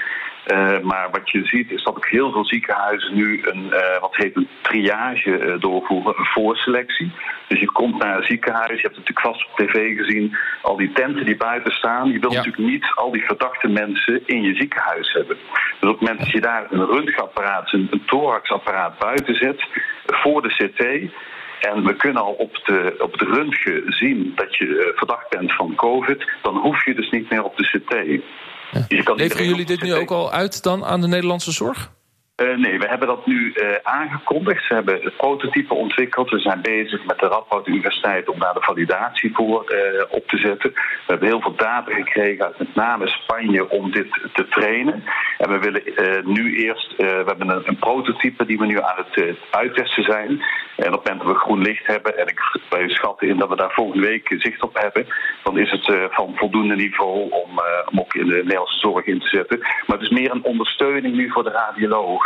Uh, 0.52 0.78
maar 0.80 1.08
wat 1.10 1.30
je 1.30 1.44
ziet 1.44 1.70
is 1.70 1.82
dat 1.82 1.96
ook 1.96 2.08
heel 2.08 2.32
veel 2.32 2.44
ziekenhuizen 2.44 3.14
nu 3.14 3.40
een, 3.44 3.64
uh, 3.64 4.00
wat 4.00 4.16
heet 4.16 4.36
een 4.36 4.48
triage 4.62 5.38
uh, 5.38 5.60
doorvoeren, 5.60 6.14
een 6.18 6.24
voorselectie. 6.24 7.12
Dus 7.48 7.60
je 7.60 7.72
komt 7.72 8.02
naar 8.02 8.16
een 8.16 8.26
ziekenhuis, 8.26 8.80
je 8.80 8.86
hebt 8.86 8.96
het 8.96 9.08
natuurlijk 9.08 9.26
vast 9.26 9.46
op 9.46 9.56
tv 9.56 9.96
gezien, 9.96 10.36
al 10.62 10.76
die 10.76 10.92
tenten 10.92 11.24
die 11.24 11.36
buiten 11.36 11.72
staan. 11.72 12.10
Je 12.10 12.18
wilt 12.18 12.32
ja. 12.32 12.38
natuurlijk 12.38 12.70
niet 12.72 12.92
al 12.94 13.10
die 13.10 13.24
verdachte 13.24 13.68
mensen 13.68 14.22
in 14.26 14.42
je 14.42 14.54
ziekenhuis 14.54 15.12
hebben. 15.12 15.36
Dus 15.80 15.90
op 15.90 15.98
het 15.98 16.00
moment 16.00 16.18
dat 16.18 16.30
je 16.30 16.40
daar 16.40 16.66
een 16.70 16.86
röntgenapparaat, 16.86 17.72
een, 17.72 17.88
een 17.90 18.04
thoraxapparaat 18.06 18.98
buiten 18.98 19.34
zet, 19.34 19.64
voor 20.06 20.42
de 20.42 20.48
CT, 20.48 21.10
en 21.60 21.84
we 21.84 21.94
kunnen 21.96 22.22
al 22.22 22.32
op 22.32 22.60
de, 22.64 22.94
op 22.98 23.18
de 23.18 23.24
röntgen 23.24 23.82
zien 23.86 24.32
dat 24.34 24.56
je 24.56 24.92
verdacht 24.96 25.28
bent 25.28 25.52
van 25.52 25.74
COVID. 25.74 26.30
Dan 26.42 26.56
hoef 26.56 26.84
je 26.84 26.94
dus 26.94 27.10
niet 27.10 27.30
meer 27.30 27.44
op 27.44 27.56
de 27.56 27.64
CT. 27.64 28.22
Ja. 28.72 29.14
Leveren 29.14 29.46
jullie 29.46 29.66
dit 29.66 29.82
nu 29.82 29.94
ook 29.94 30.10
al 30.10 30.32
uit 30.32 30.62
dan 30.62 30.84
aan 30.84 31.00
de 31.00 31.06
Nederlandse 31.06 31.52
zorg? 31.52 31.94
Uh, 32.42 32.56
nee, 32.56 32.78
we 32.78 32.88
hebben 32.88 33.08
dat 33.08 33.26
nu 33.26 33.52
uh, 33.54 33.74
aangekondigd. 33.82 34.68
We 34.68 34.74
hebben 34.74 35.00
het 35.02 35.16
prototype 35.16 35.74
ontwikkeld. 35.74 36.30
We 36.30 36.38
zijn 36.38 36.62
bezig 36.62 37.04
met 37.04 37.18
de 37.18 37.26
Radboud 37.26 37.66
Universiteit 37.66 38.28
om 38.28 38.38
daar 38.38 38.54
de 38.54 38.62
validatie 38.62 39.34
voor 39.34 39.74
uh, 39.74 40.02
op 40.08 40.28
te 40.28 40.38
zetten. 40.38 40.70
We 40.72 41.06
hebben 41.06 41.28
heel 41.28 41.40
veel 41.40 41.54
data 41.56 41.92
gekregen 41.94 42.44
uit 42.44 42.58
met 42.58 42.74
name 42.74 43.08
Spanje 43.08 43.70
om 43.70 43.90
dit 43.90 44.10
te 44.32 44.48
trainen. 44.48 45.04
En 45.38 45.50
we 45.50 45.58
willen 45.58 45.82
nu 46.32 46.56
eerst, 46.56 46.96
we 46.96 47.24
hebben 47.26 47.48
een, 47.48 47.62
een, 47.64 47.78
prototype 47.78 48.46
die 48.46 48.58
we 48.58 48.66
nu 48.66 48.80
aan 48.80 49.04
het 49.06 49.36
uittesten 49.50 50.04
zijn. 50.04 50.28
En 50.76 50.94
op 50.94 51.04
het 51.04 51.08
moment 51.08 51.18
dat 51.18 51.26
we 51.26 51.38
groen 51.38 51.62
licht 51.62 51.86
hebben, 51.86 52.18
en 52.18 52.26
ik, 52.26 52.40
wij 52.70 52.88
schatten 52.88 53.28
in 53.28 53.38
dat 53.38 53.48
we 53.48 53.56
daar 53.56 53.72
volgende 53.72 54.06
week 54.06 54.34
zicht 54.38 54.62
op 54.62 54.74
hebben, 54.74 55.06
dan 55.42 55.58
is 55.58 55.70
het 55.70 56.10
van 56.10 56.32
voldoende 56.36 56.74
niveau 56.74 57.30
om, 57.30 57.60
om 57.90 58.00
ook 58.00 58.14
in 58.14 58.26
de 58.26 58.34
Nederlandse 58.34 58.78
zorg 58.78 59.06
in 59.06 59.20
te 59.20 59.28
zetten. 59.28 59.58
Maar 59.58 59.98
het 59.98 60.10
is 60.10 60.18
meer 60.18 60.30
een 60.30 60.44
ondersteuning 60.44 61.16
nu 61.16 61.30
voor 61.30 61.44
de 61.44 61.50
radioloog. 61.50 62.25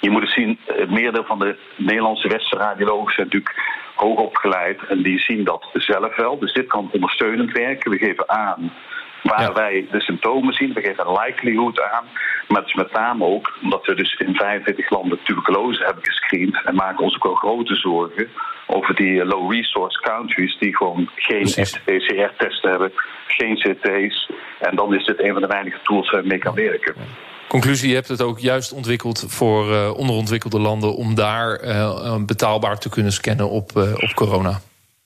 Je 0.00 0.10
moet 0.10 0.22
het 0.22 0.30
zien, 0.30 0.58
het 0.64 0.90
meerdere 0.90 1.24
van 1.24 1.38
de 1.38 1.56
Nederlandse 1.76 2.28
westerradiologen 2.28 3.14
zijn 3.14 3.26
natuurlijk 3.26 3.82
hoog 3.94 4.18
opgeleid 4.18 4.86
en 4.88 5.02
die 5.02 5.18
zien 5.18 5.44
dat 5.44 5.68
zelf 5.72 6.16
wel. 6.16 6.38
Dus 6.38 6.52
dit 6.52 6.66
kan 6.66 6.88
ondersteunend 6.92 7.52
werken. 7.52 7.90
We 7.90 7.98
geven 7.98 8.28
aan 8.28 8.72
waar 9.22 9.40
ja. 9.40 9.52
wij 9.52 9.86
de 9.90 10.00
symptomen 10.00 10.54
zien. 10.54 10.72
We 10.72 10.80
geven 10.80 11.06
een 11.06 11.18
likelihood 11.24 11.82
aan. 11.82 12.04
Maar 12.48 12.60
het 12.60 12.68
is 12.68 12.74
met 12.74 12.92
name 12.92 13.24
ook 13.24 13.58
omdat 13.62 13.86
we 13.86 13.94
dus 13.94 14.14
in 14.14 14.34
45 14.34 14.90
landen 14.90 15.18
tuberculose 15.22 15.84
hebben 15.84 16.04
gescreend 16.04 16.62
en 16.64 16.74
maken 16.74 17.04
ons 17.04 17.14
ook 17.14 17.22
wel 17.22 17.34
grote 17.34 17.74
zorgen 17.74 18.28
over 18.66 18.94
die 18.94 19.24
low 19.24 19.52
resource 19.52 20.00
countries 20.00 20.58
die 20.58 20.76
gewoon 20.76 21.10
geen 21.14 21.44
PCR-testen 21.84 22.70
hebben, 22.70 22.92
geen 23.26 23.56
CT's. 23.56 24.30
En 24.58 24.76
dan 24.76 24.94
is 24.94 25.04
dit 25.04 25.20
een 25.22 25.32
van 25.32 25.42
de 25.42 25.48
weinige 25.48 25.78
tools 25.82 26.10
waar 26.10 26.22
we 26.22 26.28
mee 26.28 26.38
kan 26.38 26.54
werken. 26.54 26.94
Conclusie, 27.48 27.88
je 27.88 27.94
hebt 27.94 28.08
het 28.08 28.22
ook 28.22 28.38
juist 28.38 28.72
ontwikkeld 28.72 29.24
voor 29.28 29.70
uh, 29.70 29.96
onderontwikkelde 29.96 30.60
landen... 30.60 30.94
om 30.94 31.14
daar 31.14 31.64
uh, 31.64 32.16
betaalbaar 32.26 32.78
te 32.78 32.88
kunnen 32.88 33.12
scannen 33.12 33.50
op, 33.50 33.70
uh, 33.76 33.92
op 33.94 34.12
corona. 34.14 34.60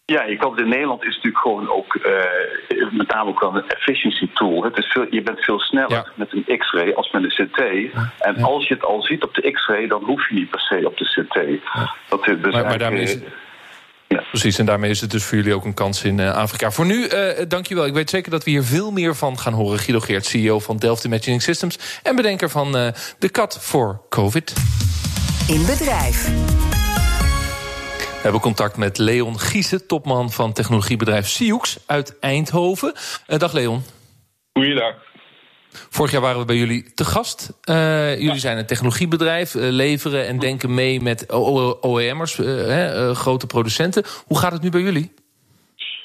Ja, 0.05 0.23
je 0.23 0.37
kan, 0.37 0.59
in 0.59 0.69
Nederland 0.69 1.05
is 1.05 1.15
het 1.15 1.25
natuurlijk 1.25 1.43
gewoon 1.43 1.71
ook 1.71 1.99
met 2.91 3.09
name 3.09 3.31
ook 3.31 3.41
wel 3.41 3.57
een 3.57 3.69
efficiency 3.69 4.29
tool. 4.35 4.65
Het 4.65 4.77
is 4.77 4.87
veel, 4.87 5.07
je 5.11 5.23
bent 5.23 5.41
veel 5.41 5.61
sneller 5.61 5.91
ja. 5.91 6.07
met 6.15 6.33
een 6.33 6.59
X-ray 6.59 6.93
als 6.93 7.11
met 7.11 7.23
een 7.23 7.47
CT. 7.47 7.59
Ja. 7.59 8.13
En 8.19 8.35
ja. 8.39 8.45
als 8.45 8.69
je 8.69 8.75
het 8.75 8.85
al 8.85 9.03
ziet 9.03 9.23
op 9.23 9.35
de 9.35 9.51
X-ray, 9.51 9.87
dan 9.87 10.05
hoef 10.05 10.29
je 10.29 10.35
niet 10.35 10.51
per 10.51 10.61
se 10.61 10.87
op 10.87 10.97
de 10.97 11.05
CT. 11.05 11.35
Dat 12.09 12.29
is 12.29 12.37
dus 12.43 12.53
maar, 12.53 12.65
maar 12.65 12.79
daarmee 12.79 13.03
is, 13.03 13.19
ja. 14.09 14.25
Precies, 14.31 14.59
en 14.59 14.67
daarmee 14.67 14.91
is 14.91 15.01
het 15.01 15.11
dus 15.11 15.25
voor 15.25 15.37
jullie 15.37 15.55
ook 15.55 15.65
een 15.65 15.75
kans 15.75 16.03
in 16.03 16.19
uh, 16.19 16.35
Afrika. 16.35 16.71
Voor 16.71 16.87
nu, 16.87 17.09
uh, 17.09 17.31
dankjewel. 17.49 17.87
Ik 17.87 17.93
weet 17.93 18.11
zeker 18.11 18.31
dat 18.31 18.45
we 18.45 18.51
hier 18.51 18.65
veel 18.65 18.91
meer 18.91 19.15
van 19.17 19.39
gaan 19.39 19.53
horen. 19.53 19.79
Guido 19.79 20.01
Geert, 20.01 20.27
CEO 20.27 20.59
van 20.59 20.77
Delft 20.77 21.05
Imagining 21.05 21.43
Systems... 21.43 21.79
en 22.03 22.17
bedenker 22.17 22.51
van 22.51 22.77
uh, 22.77 22.89
de 23.19 23.29
kat 23.29 23.59
voor 23.61 24.01
COVID. 24.09 24.53
In 25.49 25.67
bedrijf. 25.67 26.31
We 28.19 28.25
hebben 28.25 28.41
contact 28.41 28.77
met 28.77 28.99
Leon 28.99 29.41
Giesen, 29.41 29.87
topman 29.87 30.33
van 30.33 30.53
technologiebedrijf 30.53 31.29
Sioux 31.29 31.79
uit 31.87 32.19
Eindhoven. 32.21 32.93
dag 33.27 33.53
Leon. 33.53 33.83
Goeiedag. 34.53 35.08
Vorig 35.91 36.13
jaar 36.13 36.21
waren 36.21 36.41
we 36.41 36.45
bij 36.45 36.57
jullie 36.57 36.95
te 36.95 37.05
gast. 37.05 37.61
Uh, 37.71 38.11
jullie 38.11 38.27
ja. 38.27 38.35
zijn 38.35 38.59
een 38.59 38.67
technologiebedrijf, 38.67 39.55
uh, 39.55 39.63
leveren 39.63 40.27
en 40.27 40.39
denken 40.39 40.75
mee 40.75 41.01
met 41.01 41.27
OEM'ers, 41.85 42.39
uh, 42.39 43.11
grote 43.11 43.47
producenten. 43.47 44.05
Hoe 44.27 44.39
gaat 44.39 44.53
het 44.53 44.63
nu 44.63 44.71
bij 44.71 44.81
jullie? 44.81 45.17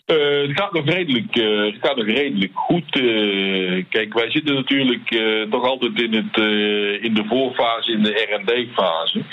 het, 0.06 0.52
gaat 0.60 0.74
nog 0.74 0.86
redelijk, 0.86 1.34
het 1.74 1.78
gaat 1.82 1.96
nog 1.96 2.06
redelijk 2.06 2.52
goed. 2.54 2.90
kijk, 3.90 4.14
wij 4.14 4.32
zitten 4.32 4.56
natuurlijk 4.56 5.16
toch 5.50 5.64
altijd 5.64 6.02
in, 6.02 6.14
het, 6.14 6.38
in 7.04 7.14
de 7.14 7.26
voorfase, 7.30 7.92
in 7.92 8.04
de 8.04 8.28
RD-fase. 8.30 9.24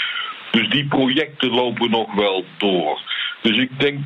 Dus 0.51 0.71
die 0.71 0.87
projecten 0.87 1.51
lopen 1.51 1.91
nog 1.91 2.15
wel 2.15 2.45
door. 2.59 3.01
Dus 3.43 3.59
ik 3.59 3.81
denk 3.81 3.99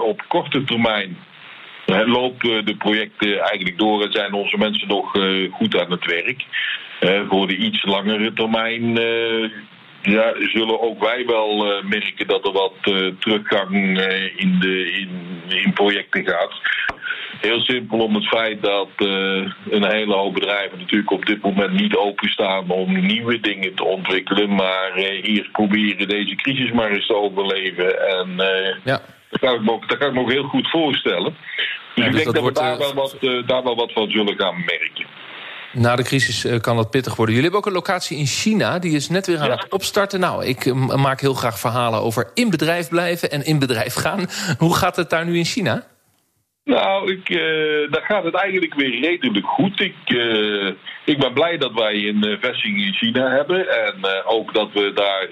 op 0.00 0.24
korte 0.28 0.64
termijn 0.64 1.16
lopen 1.86 2.64
de 2.64 2.76
projecten 2.76 3.38
eigenlijk 3.38 3.78
door 3.78 4.02
en 4.02 4.12
zijn 4.12 4.32
onze 4.32 4.56
mensen 4.56 4.88
nog 4.88 5.16
uh, 5.16 5.52
goed 5.52 5.80
aan 5.80 5.90
het 5.90 6.04
werk. 6.06 6.44
Voor 7.28 7.46
de 7.46 7.56
iets 7.56 7.84
langere 7.84 8.32
termijn 8.32 8.82
uh, 9.00 9.50
ja, 10.02 10.34
zullen 10.52 10.80
ook 10.80 11.04
wij 11.04 11.26
wel 11.26 11.82
merken 11.82 12.26
dat 12.26 12.46
er 12.46 12.52
wat 12.52 12.74
teruggang 13.18 13.70
in, 14.36 14.58
de, 14.60 14.92
in, 14.92 15.42
in 15.48 15.72
projecten 15.72 16.24
gaat. 16.24 16.52
Heel 17.40 17.60
simpel 17.60 17.98
om 17.98 18.14
het 18.14 18.28
feit 18.28 18.62
dat 18.62 18.88
een 18.98 19.92
hele 19.92 20.14
hoop 20.14 20.34
bedrijven 20.34 20.78
natuurlijk 20.78 21.10
op 21.10 21.26
dit 21.26 21.42
moment 21.42 21.72
niet 21.72 21.96
openstaan 21.96 22.70
om 22.70 23.06
nieuwe 23.06 23.40
dingen 23.40 23.74
te 23.74 23.84
ontwikkelen, 23.84 24.54
maar 24.54 24.92
eerst 25.22 25.52
proberen 25.52 26.08
deze 26.08 26.34
crisis 26.34 26.72
maar 26.72 26.90
eens 26.90 27.06
te 27.06 27.16
overleven. 27.16 28.08
En 28.08 28.28
ja. 28.84 29.00
Dat, 29.40 29.50
kan 29.50 29.54
ik 29.54 29.64
me 29.64 29.72
ook, 29.72 29.88
dat 29.88 29.98
kan 29.98 30.08
ik 30.08 30.14
me 30.14 30.20
ook 30.20 30.30
heel 30.30 30.48
goed 30.48 30.70
voorstellen. 30.70 31.36
Dus 31.94 32.04
ja, 32.04 32.04
ik 32.04 32.12
dus 32.12 32.22
denk 32.22 32.34
dat, 32.34 32.44
dat 32.44 32.44
we 32.44 32.60
daar, 32.60 32.78
wel 32.78 32.94
wat, 32.94 33.16
uh, 33.20 33.46
daar 33.46 33.62
wel 33.62 33.76
wat 33.76 33.92
van 33.92 34.10
zullen 34.10 34.36
gaan 34.36 34.64
merken. 34.64 35.06
Na 35.72 35.96
de 35.96 36.02
crisis 36.02 36.44
uh, 36.44 36.58
kan 36.60 36.76
dat 36.76 36.90
pittig 36.90 37.16
worden. 37.16 37.34
Jullie 37.34 37.50
hebben 37.50 37.68
ook 37.70 37.74
een 37.74 37.82
locatie 37.82 38.18
in 38.18 38.26
China, 38.26 38.78
die 38.78 38.96
is 38.96 39.08
net 39.08 39.26
weer 39.26 39.38
aan 39.38 39.48
ja. 39.48 39.56
het 39.56 39.72
opstarten. 39.72 40.20
Nou, 40.20 40.44
ik 40.44 40.74
maak 40.74 41.20
heel 41.20 41.34
graag 41.34 41.58
verhalen 41.58 42.00
over 42.00 42.30
in 42.34 42.50
bedrijf 42.50 42.88
blijven 42.88 43.30
en 43.30 43.44
in 43.44 43.58
bedrijf 43.58 43.94
gaan. 43.94 44.26
Hoe 44.58 44.76
gaat 44.76 44.96
het 44.96 45.10
daar 45.10 45.24
nu 45.24 45.36
in 45.36 45.44
China? 45.44 45.86
Nou, 46.64 47.12
ik, 47.12 47.28
daar 47.90 48.02
gaat 48.02 48.24
het 48.24 48.34
eigenlijk 48.34 48.74
weer 48.74 49.00
redelijk 49.00 49.46
goed. 49.46 49.80
Ik, 49.80 49.96
ik 51.04 51.18
ben 51.18 51.32
blij 51.32 51.58
dat 51.58 51.72
wij 51.72 52.08
een 52.08 52.38
vestiging 52.40 52.80
in 52.80 52.94
China 52.94 53.28
hebben. 53.28 53.68
En 53.68 54.24
ook 54.26 54.54
dat 54.54 54.72
we 54.72 54.92
daar 54.94 55.28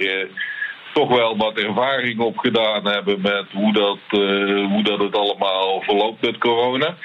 toch 0.92 1.08
wel 1.08 1.36
wat 1.36 1.58
ervaring 1.58 2.20
opgedaan 2.20 2.86
hebben 2.86 3.20
met 3.20 3.44
hoe 3.52 3.72
dat, 3.72 3.98
uh, 4.10 4.66
hoe 4.66 4.82
dat 4.82 4.98
het 4.98 5.16
allemaal 5.16 5.82
verloopt 5.82 6.22
met 6.22 6.38
corona. 6.38 6.96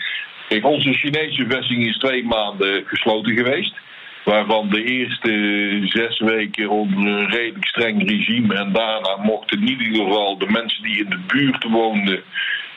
Kijk, 0.47 0.65
onze 0.65 0.93
Chinese 0.93 1.45
vestiging 1.47 1.87
is 1.87 1.97
twee 1.97 2.23
maanden 2.23 2.83
gesloten 2.85 3.35
geweest. 3.35 3.73
Waarvan 4.23 4.69
de 4.69 4.83
eerste 4.83 5.31
zes 5.83 6.19
weken 6.19 6.69
onder 6.69 7.07
een 7.07 7.29
redelijk 7.29 7.65
streng 7.65 8.09
regime. 8.09 8.55
En 8.55 8.71
daarna 8.71 9.17
mochten 9.21 9.61
in 9.61 9.67
ieder 9.67 10.03
geval 10.03 10.37
de 10.37 10.49
mensen 10.49 10.83
die 10.83 11.03
in 11.03 11.09
de 11.09 11.19
buurt 11.27 11.63
woonden 11.63 12.23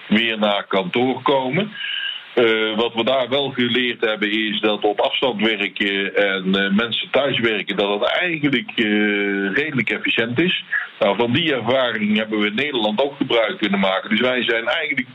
weer 0.08 0.38
naar 0.38 0.64
kantoor 0.66 1.22
komen. 1.22 1.72
Uh, 2.34 2.76
wat 2.76 2.94
we 2.94 3.04
daar 3.04 3.28
wel 3.28 3.50
geleerd 3.50 4.00
hebben 4.00 4.30
is 4.30 4.60
dat 4.60 4.84
op 4.84 5.00
afstand 5.00 5.40
werken 5.40 6.16
en 6.16 6.46
uh, 6.46 6.76
mensen 6.76 7.10
thuiswerken, 7.10 7.76
dat 7.76 8.00
het 8.00 8.08
eigenlijk 8.08 8.72
uh, 8.76 9.52
redelijk 9.52 9.90
efficiënt 9.90 10.40
is. 10.40 10.64
Nou, 10.98 11.16
van 11.16 11.32
die 11.32 11.54
ervaring 11.54 12.16
hebben 12.16 12.38
we 12.38 12.46
in 12.46 12.54
Nederland 12.54 13.02
ook 13.02 13.16
gebruik 13.16 13.58
kunnen 13.58 13.80
maken. 13.80 14.10
Dus 14.10 14.20
wij 14.20 14.42
zijn 14.42 14.66
eigenlijk 14.66 15.08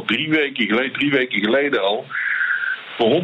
2,5, 0.00 0.06
3 0.06 0.30
weken 0.30 0.66
geleden, 0.66 0.92
drie 0.92 1.10
weken 1.10 1.40
geleden 1.40 1.82
al 1.82 2.04
voor 2.96 3.22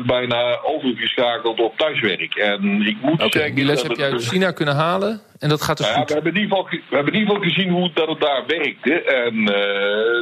100% 0.00 0.04
bijna 0.06 0.58
overgeschakeld 0.62 1.60
op 1.60 1.78
thuiswerk. 1.78 2.34
En 2.34 2.86
ik 2.86 2.96
moet 3.00 3.12
okay, 3.12 3.28
zeggen. 3.30 3.54
Die 3.54 3.64
les 3.64 3.82
heb 3.82 3.96
je 3.96 4.02
uit 4.02 4.24
China 4.24 4.50
kunnen 4.50 4.74
halen 4.74 5.20
en 5.38 5.48
dat 5.48 5.62
gaat 5.62 5.76
dus 5.76 5.86
nou 5.86 5.98
ja, 5.98 6.04
We 6.06 6.12
hebben, 6.12 6.34
in 6.34 6.40
ieder 6.40 6.56
geval, 6.56 6.70
we 6.88 6.94
hebben 6.96 7.12
in 7.12 7.18
ieder 7.20 7.34
geval 7.34 7.50
gezien 7.50 7.70
hoe 7.70 7.90
dat 7.94 8.08
het 8.08 8.20
daar 8.20 8.44
werkte. 8.46 9.02
En 9.02 9.44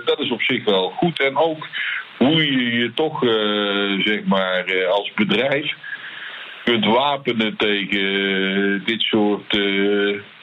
dat 0.04 0.18
is 0.18 0.30
op 0.30 0.42
zich 0.42 0.64
wel 0.64 0.90
goed. 0.90 1.20
En 1.20 1.36
ook 1.36 1.66
hoe 2.24 2.52
je 2.52 2.78
je 2.78 2.92
toch, 2.94 3.22
uh, 3.22 4.00
zeg 4.04 4.24
maar, 4.24 4.74
uh, 4.74 4.88
als 4.88 5.12
bedrijf 5.14 5.72
kunt 6.64 6.84
wapenen 6.84 7.56
tegen 7.56 8.00
uh, 8.00 8.84
dit 8.84 9.00
soort 9.00 9.58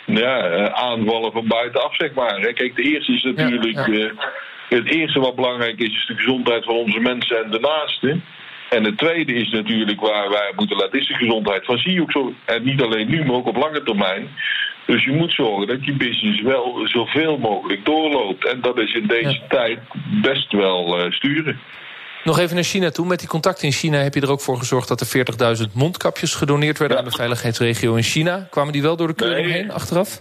ja, 0.06 0.70
aanvallen 0.72 1.32
van 1.32 1.48
buitenaf, 1.48 1.96
zeg 1.96 2.14
maar. 2.14 2.54
Kijk, 2.54 2.76
de 2.76 2.82
eerste 2.82 3.14
is 3.14 3.24
natuurlijk. 3.24 3.88
Ja, 3.88 3.98
ja. 3.98 4.12
het 4.70 4.94
eerste 4.94 5.20
wat 5.20 5.36
belangrijk 5.36 5.80
is, 5.80 5.94
is 5.94 6.06
de 6.06 6.16
gezondheid 6.16 6.64
van 6.64 6.76
onze 6.76 7.00
mensen 7.00 7.44
en 7.44 7.52
de 7.52 7.60
naasten. 7.60 8.24
En 8.70 8.84
het 8.84 8.98
tweede 8.98 9.34
is 9.34 9.50
natuurlijk 9.50 10.00
waar 10.00 10.30
wij 10.30 10.52
moeten 10.56 10.78
laten, 10.78 11.00
is 11.00 11.08
de 11.08 11.14
gezondheid 11.14 11.66
van 11.66 11.78
Sioux. 11.78 12.34
En 12.46 12.64
niet 12.64 12.82
alleen 12.82 13.10
nu, 13.10 13.26
maar 13.26 13.36
ook 13.36 13.48
op 13.48 13.58
lange 13.58 13.84
termijn. 13.84 14.30
Dus 14.88 15.04
je 15.04 15.12
moet 15.12 15.34
zorgen 15.34 15.68
dat 15.68 15.86
je 15.86 15.94
business 15.94 16.42
wel 16.42 16.82
zoveel 16.84 17.38
mogelijk 17.38 17.86
doorloopt. 17.86 18.48
En 18.48 18.62
dat 18.62 18.80
is 18.80 18.94
in 18.94 19.08
deze 19.08 19.30
ja. 19.30 19.48
tijd 19.50 19.80
best 20.22 20.52
wel 20.52 21.00
uh, 21.00 21.12
sturen. 21.12 21.60
Nog 22.24 22.40
even 22.40 22.56
naar 22.56 22.64
China 22.64 22.90
toe. 22.90 23.06
Met 23.06 23.20
die 23.20 23.28
contacten 23.28 23.64
in 23.66 23.72
China 23.72 23.98
heb 23.98 24.14
je 24.14 24.22
er 24.22 24.32
ook 24.32 24.42
voor 24.42 24.58
gezorgd... 24.58 24.88
dat 24.88 25.02
er 25.02 25.58
40.000 25.68 25.74
mondkapjes 25.74 26.36
gedoneerd 26.36 26.78
werden 26.78 26.98
aan 26.98 27.04
de 27.04 27.12
veiligheidsregio 27.12 27.96
in 27.96 28.04
China. 28.04 28.48
Kwamen 28.50 28.74
die 28.74 28.82
wel 28.82 28.96
door 28.96 29.08
de 29.08 29.14
keuring 29.14 29.52
heen 29.52 29.72
achteraf? 29.72 30.20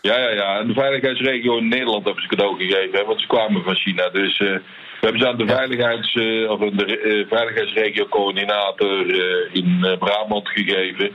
Ja, 0.00 0.18
ja, 0.18 0.30
ja. 0.30 0.58
En 0.58 0.66
de 0.66 0.74
veiligheidsregio 0.74 1.56
in 1.56 1.68
Nederland 1.68 2.04
hebben 2.04 2.22
ze 2.22 2.28
cadeau 2.28 2.56
gegeven, 2.56 2.98
hè, 2.98 3.04
want 3.04 3.20
ze 3.20 3.26
kwamen 3.26 3.62
van 3.62 3.76
China. 3.76 4.08
Dus 4.08 4.40
uh, 4.40 4.48
we 4.48 4.60
hebben 5.00 5.20
ze 5.20 5.28
aan 5.28 5.36
de, 5.36 5.46
veiligheids, 5.46 6.14
uh, 6.14 6.50
of 6.50 6.58
de 6.58 7.00
uh, 7.02 7.26
veiligheidsregio-coördinator 7.28 9.06
in 9.52 9.96
Brabant 9.98 10.48
gegeven. 10.48 11.10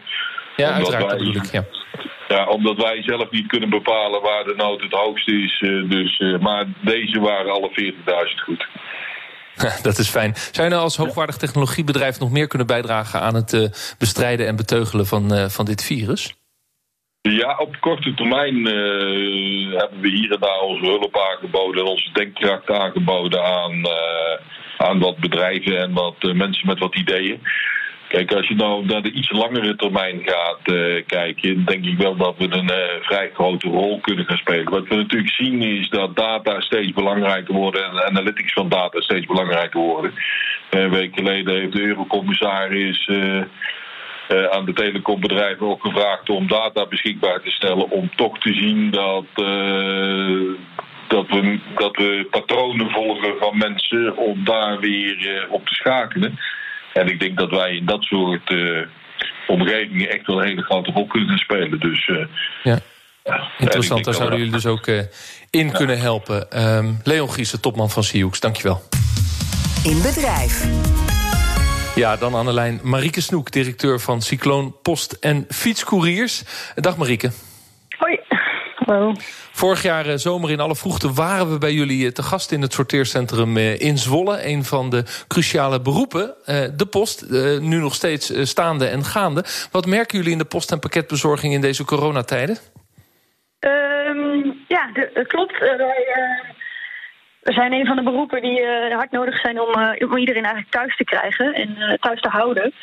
Ja, 0.59 0.71
uiteraard, 0.71 1.21
wij, 1.21 1.27
ik, 1.27 1.51
ja. 1.51 1.63
Ja, 2.27 2.45
omdat 2.45 2.77
wij 2.77 3.03
zelf 3.03 3.31
niet 3.31 3.47
kunnen 3.47 3.69
bepalen 3.69 4.21
waar 4.21 4.43
de 4.43 4.53
nood 4.55 4.81
het 4.81 4.91
hoogst 4.91 5.27
is. 5.29 5.59
dus, 5.89 6.39
maar 6.39 6.65
deze 6.81 7.19
waren 7.19 7.51
alle 7.51 7.93
40.000 8.29 8.43
goed. 8.43 8.67
Dat 9.87 9.97
is 9.97 10.09
fijn. 10.09 10.33
Zou 10.35 10.67
je 10.67 10.73
nou 10.73 10.83
als 10.83 10.97
hoogwaardig 10.97 11.37
technologiebedrijf 11.37 12.19
nog 12.19 12.31
meer 12.31 12.47
kunnen 12.47 12.67
bijdragen 12.67 13.21
aan 13.21 13.35
het 13.35 13.95
bestrijden 13.97 14.47
en 14.47 14.55
beteugelen 14.55 15.05
van, 15.05 15.49
van 15.49 15.65
dit 15.65 15.83
virus? 15.83 16.33
Ja, 17.21 17.55
op 17.57 17.75
korte 17.79 18.13
termijn 18.13 18.55
uh, 18.55 19.77
hebben 19.79 19.99
we 20.01 20.09
hier 20.09 20.31
en 20.31 20.39
daar 20.39 20.59
onze 20.59 20.85
hulp 20.85 21.17
aangeboden 21.17 21.81
en 21.81 21.89
onze 21.89 22.09
denkkracht 22.13 22.69
aangeboden 22.69 23.43
aan, 23.43 23.73
uh, 23.73 24.39
aan 24.77 24.99
wat 24.99 25.17
bedrijven 25.17 25.79
en 25.79 25.93
wat 25.93 26.15
uh, 26.19 26.33
mensen 26.33 26.67
met 26.67 26.79
wat 26.79 26.95
ideeën. 26.95 27.41
Kijk, 28.09 28.33
als 28.33 28.47
je 28.47 28.55
nou 28.55 28.85
naar 28.85 29.01
de 29.01 29.11
iets 29.11 29.31
langere 29.31 29.75
termijn 29.75 30.21
gaat 30.25 30.61
kijken, 31.05 31.65
denk 31.65 31.85
ik 31.85 31.97
wel 31.97 32.15
dat 32.15 32.35
we 32.37 32.47
een 32.51 32.71
vrij 33.01 33.29
grote 33.33 33.67
rol 33.67 33.99
kunnen 33.99 34.25
gaan 34.25 34.37
spelen. 34.37 34.69
Wat 34.69 34.87
we 34.87 34.95
natuurlijk 34.95 35.33
zien 35.33 35.61
is 35.61 35.89
dat 35.89 36.15
data 36.15 36.61
steeds 36.61 36.93
belangrijker 36.93 37.53
worden 37.53 37.83
en 37.83 38.05
analytics 38.05 38.53
van 38.53 38.69
data 38.69 39.01
steeds 39.01 39.25
belangrijker 39.25 39.79
worden. 39.79 40.13
Een 40.69 40.89
week 40.89 41.15
geleden 41.15 41.59
heeft 41.59 41.73
de 41.73 41.81
eurocommissaris 41.81 43.07
uh, 43.07 43.43
aan 44.49 44.65
de 44.65 44.73
telecombedrijven 44.73 45.67
ook 45.67 45.81
gevraagd 45.81 46.29
om 46.29 46.47
data 46.47 46.85
beschikbaar 46.85 47.41
te 47.41 47.51
stellen. 47.51 47.89
Om 47.89 48.09
toch 48.15 48.39
te 48.39 48.53
zien 48.53 48.91
dat, 48.91 49.25
dat, 51.07 51.27
we, 51.27 51.59
dat 51.75 51.95
we 51.95 52.27
patronen 52.29 52.89
volgen 52.91 53.33
van 53.39 53.57
mensen 53.57 54.17
om 54.17 54.43
daar 54.43 54.79
weer 54.79 55.47
op 55.49 55.67
te 55.67 55.73
schakelen. 55.73 56.39
En 56.93 57.07
ik 57.07 57.19
denk 57.19 57.37
dat 57.37 57.49
wij 57.49 57.75
in 57.75 57.85
dat 57.85 58.03
soort 58.03 58.53
omgevingen 59.47 60.09
echt 60.09 60.25
wel 60.25 60.41
een 60.41 60.47
hele 60.47 60.61
grote 60.61 60.91
rol 60.91 61.07
kunnen 61.07 61.37
spelen. 61.37 61.79
Dus, 61.79 62.11
ja. 62.63 62.79
Interessant, 63.57 64.05
daar 64.05 64.13
zouden 64.13 64.37
jullie 64.37 64.53
dus 64.53 64.65
ook 64.65 64.87
in 65.49 65.71
kunnen 65.71 65.99
helpen. 65.99 66.67
Um, 66.75 66.99
Leon 67.03 67.31
Giesen, 67.31 67.61
topman 67.61 67.89
van 67.89 68.03
Sioux, 68.03 68.39
dankjewel. 68.39 68.83
In 69.83 70.01
bedrijf. 70.01 70.67
Ja, 71.95 72.15
dan 72.15 72.35
aan 72.35 72.45
de 72.45 72.53
lijn 72.53 72.79
Marieke 72.83 73.21
Snoek, 73.21 73.51
directeur 73.51 73.99
van 73.99 74.21
Cycloon 74.21 74.75
Post 74.81 75.11
en 75.11 75.45
Fietscouriers. 75.49 76.43
Dag 76.75 76.97
Marieke. 76.97 77.31
Hallo. 78.89 79.13
Vorig 79.51 79.83
jaar 79.83 80.05
eh, 80.05 80.15
zomer 80.15 80.51
in 80.51 80.59
alle 80.59 80.75
vroegte 80.75 81.13
waren 81.13 81.51
we 81.51 81.57
bij 81.57 81.71
jullie 81.71 82.05
eh, 82.05 82.11
te 82.11 82.23
gast 82.23 82.51
in 82.51 82.61
het 82.61 82.73
sorteercentrum 82.73 83.57
eh, 83.57 83.79
in 83.79 83.97
Zwolle. 83.97 84.45
Een 84.45 84.63
van 84.63 84.89
de 84.89 85.03
cruciale 85.27 85.81
beroepen, 85.81 86.35
de 86.75 86.87
post, 86.89 87.29
nu 87.61 87.77
nog 87.79 87.93
steeds 87.93 88.49
staande 88.49 88.87
en 88.87 89.03
gaande. 89.03 89.43
Wat 89.71 89.85
merken 89.85 90.17
jullie 90.17 90.31
in 90.31 90.37
de 90.37 90.45
post- 90.45 90.71
en 90.71 90.79
pakketbezorging 90.79 91.53
in 91.53 91.61
deze 91.61 91.85
coronatijden? 91.85 92.57
Um, 93.59 94.57
ja, 94.67 94.89
dat 95.13 95.27
klopt. 95.27 95.59
Wij 95.59 96.05
we 97.41 97.53
zijn 97.53 97.73
een 97.73 97.85
van 97.85 97.95
de 97.95 98.03
beroepen 98.03 98.41
die 98.41 98.61
uh, 98.61 98.95
hard 98.95 99.11
nodig 99.11 99.39
zijn 99.39 99.61
om, 99.61 99.69
uh, 99.79 100.09
om, 100.09 100.17
iedereen 100.17 100.43
eigenlijk 100.43 100.73
thuis 100.73 100.95
te 100.95 101.03
krijgen 101.03 101.53
en 101.53 101.97
thuis 101.99 102.21
te 102.21 102.29
houden. 102.29 102.73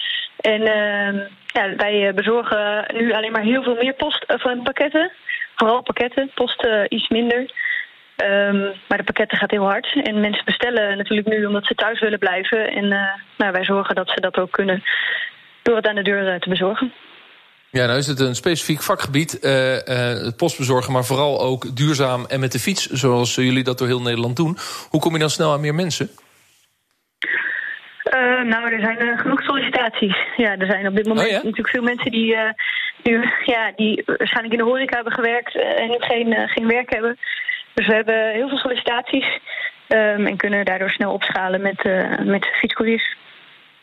En 0.40 0.62
ehm, 0.62 1.16
ja, 1.46 1.74
wij 1.76 2.14
bezorgen 2.14 2.84
nu 2.94 3.12
alleen 3.12 3.32
maar 3.32 3.42
heel 3.42 3.62
veel 3.62 3.76
meer 3.76 3.94
post 3.94 4.24
van 4.26 4.62
pakketten. 4.62 5.12
Vooral 5.56 5.82
pakketten, 5.82 6.30
post 6.34 6.66
iets 6.88 7.08
minder. 7.08 7.40
Um, 8.24 8.72
maar 8.88 8.98
de 8.98 9.04
pakketten 9.04 9.38
gaat 9.38 9.50
heel 9.50 9.64
hard. 9.64 10.00
En 10.02 10.20
mensen 10.20 10.44
bestellen 10.44 10.96
natuurlijk 10.96 11.28
nu 11.28 11.46
omdat 11.46 11.66
ze 11.66 11.74
thuis 11.74 12.00
willen 12.00 12.18
blijven. 12.18 12.70
En 12.70 12.88
nou, 13.36 13.52
wij 13.52 13.64
zorgen 13.64 13.94
dat 13.94 14.08
ze 14.08 14.20
dat 14.20 14.36
ook 14.36 14.50
kunnen 14.50 14.82
door 15.62 15.76
het 15.76 15.86
aan 15.86 15.94
de 15.94 16.02
deur 16.02 16.40
te 16.40 16.48
bezorgen. 16.48 16.92
Ja, 17.70 17.86
nou 17.86 17.98
is 17.98 18.06
het 18.06 18.20
een 18.20 18.34
specifiek 18.34 18.82
vakgebied, 18.82 19.38
uh, 19.42 19.72
uh, 19.72 19.78
het 20.24 20.36
postbezorgen... 20.36 20.92
maar 20.92 21.04
vooral 21.04 21.40
ook 21.40 21.76
duurzaam 21.76 22.26
en 22.26 22.40
met 22.40 22.52
de 22.52 22.58
fiets, 22.58 22.86
zoals 22.86 23.34
jullie 23.34 23.64
dat 23.64 23.78
door 23.78 23.86
heel 23.86 24.02
Nederland 24.02 24.36
doen. 24.36 24.56
Hoe 24.90 25.00
kom 25.00 25.12
je 25.12 25.18
dan 25.18 25.30
snel 25.30 25.52
aan 25.52 25.60
meer 25.60 25.74
mensen? 25.74 26.10
Uh, 28.14 28.42
nou, 28.42 28.72
er 28.72 28.80
zijn 28.80 29.18
genoeg 29.18 29.42
sollicitaties. 29.42 30.16
Ja, 30.36 30.56
er 30.56 30.66
zijn 30.66 30.86
op 30.86 30.96
dit 30.96 31.06
moment 31.06 31.26
oh, 31.26 31.32
ja? 31.32 31.36
natuurlijk 31.36 31.68
veel 31.68 31.82
mensen 31.82 32.10
die, 32.10 32.36
nu, 33.02 33.24
ja, 33.44 33.72
die 33.76 34.02
waarschijnlijk 34.06 34.52
in 34.52 34.58
de 34.58 34.70
horeca 34.70 34.94
hebben 34.94 35.12
gewerkt... 35.12 35.54
en 35.56 35.88
nu 35.88 35.96
geen, 35.98 36.48
geen 36.48 36.66
werk 36.66 36.92
hebben. 36.92 37.18
Dus 37.74 37.86
we 37.86 37.94
hebben 37.94 38.32
heel 38.32 38.48
veel 38.48 38.58
sollicitaties... 38.58 39.38
Um, 39.88 40.26
en 40.26 40.36
kunnen 40.36 40.64
daardoor 40.64 40.90
snel 40.90 41.12
opschalen 41.12 41.60
met, 41.60 41.84
met 42.24 42.46
fietscouriers. 42.46 43.16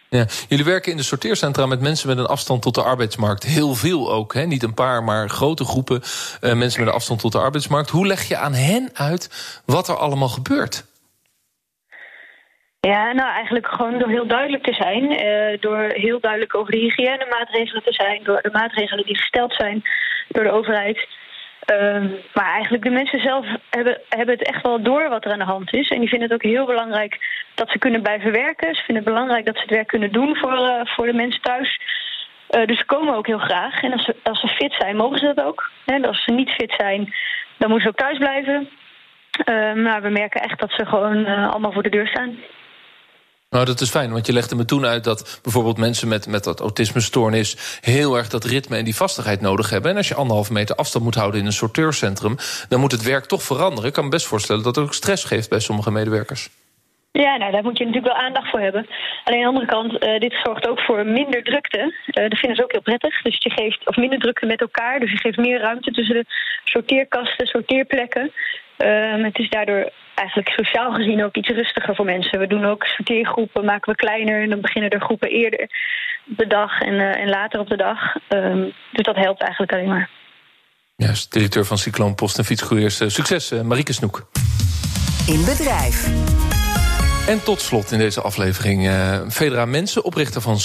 Ja. 0.09 0.25
Jullie 0.47 0.65
werken 0.65 0.91
in 0.91 0.97
de 0.97 1.03
sorteercentra 1.03 1.65
met 1.65 1.81
mensen 1.81 2.07
met 2.07 2.17
een 2.17 2.25
afstand 2.25 2.61
tot 2.61 2.75
de 2.75 2.83
arbeidsmarkt. 2.83 3.43
Heel 3.43 3.73
veel 3.73 4.11
ook, 4.11 4.33
hè? 4.33 4.45
niet 4.45 4.63
een 4.63 4.73
paar, 4.73 5.03
maar 5.03 5.29
grote 5.29 5.65
groepen 5.65 6.01
mensen 6.41 6.79
met 6.79 6.89
een 6.89 6.95
afstand 6.95 7.19
tot 7.19 7.31
de 7.31 7.37
arbeidsmarkt. 7.37 7.89
Hoe 7.89 8.07
leg 8.07 8.27
je 8.27 8.37
aan 8.37 8.53
hen 8.53 8.89
uit 8.93 9.29
wat 9.65 9.87
er 9.87 9.95
allemaal 9.95 10.27
gebeurt? 10.27 10.85
Ja, 12.89 13.11
nou 13.11 13.29
eigenlijk 13.29 13.67
gewoon 13.67 13.99
door 13.99 14.09
heel 14.09 14.27
duidelijk 14.27 14.63
te 14.63 14.73
zijn. 14.73 15.03
Uh, 15.03 15.59
door 15.59 15.79
heel 15.79 16.19
duidelijk 16.19 16.55
over 16.55 16.71
de 16.71 16.77
hygiënemaatregelen 16.77 17.83
te 17.83 17.93
zijn. 17.93 18.23
Door 18.23 18.41
de 18.41 18.49
maatregelen 18.51 19.05
die 19.05 19.17
gesteld 19.17 19.53
zijn 19.53 19.83
door 20.27 20.43
de 20.43 20.51
overheid. 20.51 21.07
Uh, 21.71 22.03
maar 22.33 22.51
eigenlijk 22.53 22.83
de 22.83 22.89
mensen 22.89 23.19
zelf 23.19 23.45
hebben, 23.69 24.01
hebben 24.09 24.37
het 24.37 24.47
echt 24.47 24.63
wel 24.63 24.81
door 24.81 25.09
wat 25.09 25.25
er 25.25 25.31
aan 25.31 25.39
de 25.39 25.53
hand 25.55 25.73
is. 25.73 25.89
En 25.89 25.99
die 25.99 26.09
vinden 26.09 26.29
het 26.29 26.37
ook 26.37 26.51
heel 26.51 26.65
belangrijk 26.65 27.17
dat 27.53 27.69
ze 27.69 27.77
kunnen 27.77 28.01
blijven 28.01 28.31
werken. 28.31 28.75
Ze 28.75 28.83
vinden 28.83 29.03
het 29.03 29.13
belangrijk 29.13 29.45
dat 29.45 29.55
ze 29.55 29.61
het 29.61 29.71
werk 29.71 29.87
kunnen 29.87 30.11
doen 30.11 30.35
voor, 30.35 30.57
uh, 30.57 30.81
voor 30.83 31.05
de 31.05 31.13
mensen 31.13 31.41
thuis. 31.41 31.79
Uh, 32.49 32.65
dus 32.65 32.77
ze 32.77 32.85
komen 32.85 33.15
ook 33.15 33.27
heel 33.27 33.45
graag. 33.49 33.81
En 33.81 33.91
als 33.91 34.05
ze, 34.05 34.15
als 34.23 34.39
ze 34.39 34.47
fit 34.47 34.73
zijn, 34.73 34.95
mogen 34.95 35.17
ze 35.17 35.33
dat 35.33 35.45
ook. 35.45 35.69
En 35.85 36.05
als 36.05 36.23
ze 36.23 36.31
niet 36.31 36.49
fit 36.49 36.73
zijn, 36.77 37.13
dan 37.57 37.69
moeten 37.69 37.81
ze 37.81 37.87
ook 37.87 38.07
thuis 38.07 38.17
blijven. 38.17 38.69
Uh, 39.49 39.73
maar 39.73 40.01
we 40.01 40.09
merken 40.09 40.41
echt 40.41 40.59
dat 40.59 40.71
ze 40.71 40.85
gewoon 40.85 41.25
allemaal 41.25 41.71
voor 41.71 41.83
de 41.83 41.89
deur 41.89 42.07
staan. 42.07 42.37
Nou, 43.53 43.65
dat 43.65 43.81
is 43.81 43.89
fijn, 43.89 44.11
want 44.11 44.25
je 44.25 44.33
legde 44.33 44.55
me 44.55 44.65
toen 44.65 44.85
uit 44.85 45.03
dat 45.03 45.39
bijvoorbeeld 45.43 45.77
mensen 45.77 46.07
met, 46.07 46.27
met 46.27 46.43
dat 46.43 46.59
autismestoornis 46.59 47.79
heel 47.81 48.17
erg 48.17 48.29
dat 48.29 48.43
ritme 48.43 48.77
en 48.77 48.83
die 48.83 48.95
vastigheid 48.95 49.41
nodig 49.41 49.69
hebben. 49.69 49.91
En 49.91 49.97
als 49.97 50.07
je 50.07 50.15
anderhalve 50.15 50.53
meter 50.53 50.75
afstand 50.75 51.03
moet 51.03 51.15
houden 51.15 51.39
in 51.39 51.45
een 51.45 51.51
sorteurcentrum, 51.51 52.35
dan 52.69 52.79
moet 52.79 52.91
het 52.91 53.03
werk 53.03 53.25
toch 53.25 53.43
veranderen. 53.43 53.87
Ik 53.87 53.93
kan 53.93 54.03
me 54.03 54.09
best 54.09 54.25
voorstellen 54.25 54.63
dat 54.63 54.75
het 54.75 54.85
ook 54.85 54.93
stress 54.93 55.23
geeft 55.23 55.49
bij 55.49 55.59
sommige 55.59 55.91
medewerkers. 55.91 56.49
Ja, 57.11 57.37
nou, 57.37 57.51
daar 57.51 57.63
moet 57.63 57.77
je 57.77 57.85
natuurlijk 57.85 58.13
wel 58.13 58.23
aandacht 58.23 58.49
voor 58.49 58.59
hebben. 58.59 58.87
Alleen 59.23 59.45
aan 59.45 59.53
de 59.53 59.59
andere 59.59 59.75
kant, 59.75 60.03
uh, 60.03 60.19
dit 60.19 60.35
zorgt 60.43 60.67
ook 60.67 60.79
voor 60.79 61.05
minder 61.05 61.43
drukte. 61.43 61.79
Uh, 61.79 62.29
dat 62.29 62.39
vinden 62.39 62.55
ze 62.55 62.63
ook 62.63 62.71
heel 62.71 62.81
prettig. 62.81 63.21
Dus 63.21 63.37
je 63.39 63.49
geeft, 63.49 63.87
of 63.87 63.95
minder 63.95 64.19
drukte 64.19 64.45
met 64.45 64.61
elkaar. 64.61 64.99
Dus 64.99 65.11
je 65.11 65.17
geeft 65.17 65.37
meer 65.37 65.59
ruimte 65.59 65.91
tussen 65.91 66.15
de 66.15 66.25
sorteerkasten, 66.63 67.47
sorteerplekken. 67.47 68.31
Uh, 68.77 69.23
het 69.23 69.39
is 69.39 69.49
daardoor 69.49 69.91
eigenlijk 70.15 70.49
sociaal 70.49 70.93
gezien 70.93 71.23
ook 71.23 71.35
iets 71.35 71.49
rustiger 71.49 71.95
voor 71.95 72.05
mensen. 72.05 72.39
We 72.39 72.47
doen 72.47 72.65
ook 72.65 72.83
sorteergroepen, 72.85 73.65
maken 73.65 73.91
we 73.91 73.97
kleiner. 73.97 74.41
En 74.41 74.49
dan 74.49 74.61
beginnen 74.61 74.89
er 74.89 75.01
groepen 75.01 75.29
eerder 75.29 75.61
op 76.29 76.37
de 76.37 76.47
dag 76.47 76.81
en, 76.81 76.99
en 76.99 77.29
later 77.29 77.59
op 77.59 77.69
de 77.69 77.77
dag. 77.77 77.99
Um, 78.29 78.73
dus 78.91 79.05
dat 79.05 79.15
helpt 79.15 79.41
eigenlijk 79.41 79.73
alleen 79.73 79.87
maar. 79.87 80.09
Juist, 80.95 81.31
directeur 81.31 81.65
van 81.65 81.77
Cycloon 81.77 82.15
Post 82.15 82.37
en 82.37 82.45
Fietscouriers. 82.45 82.97
Succes, 82.97 83.51
Marieke 83.51 83.93
Snoek. 83.93 84.27
In 85.27 85.45
bedrijf. 85.45 86.11
En 87.27 87.43
tot 87.43 87.61
slot 87.61 87.91
in 87.91 87.97
deze 87.97 88.21
aflevering 88.21 88.87
uh, 88.87 89.29
Federa 89.29 89.65
Mensen, 89.65 90.03
oprichter 90.03 90.41
van 90.41 90.59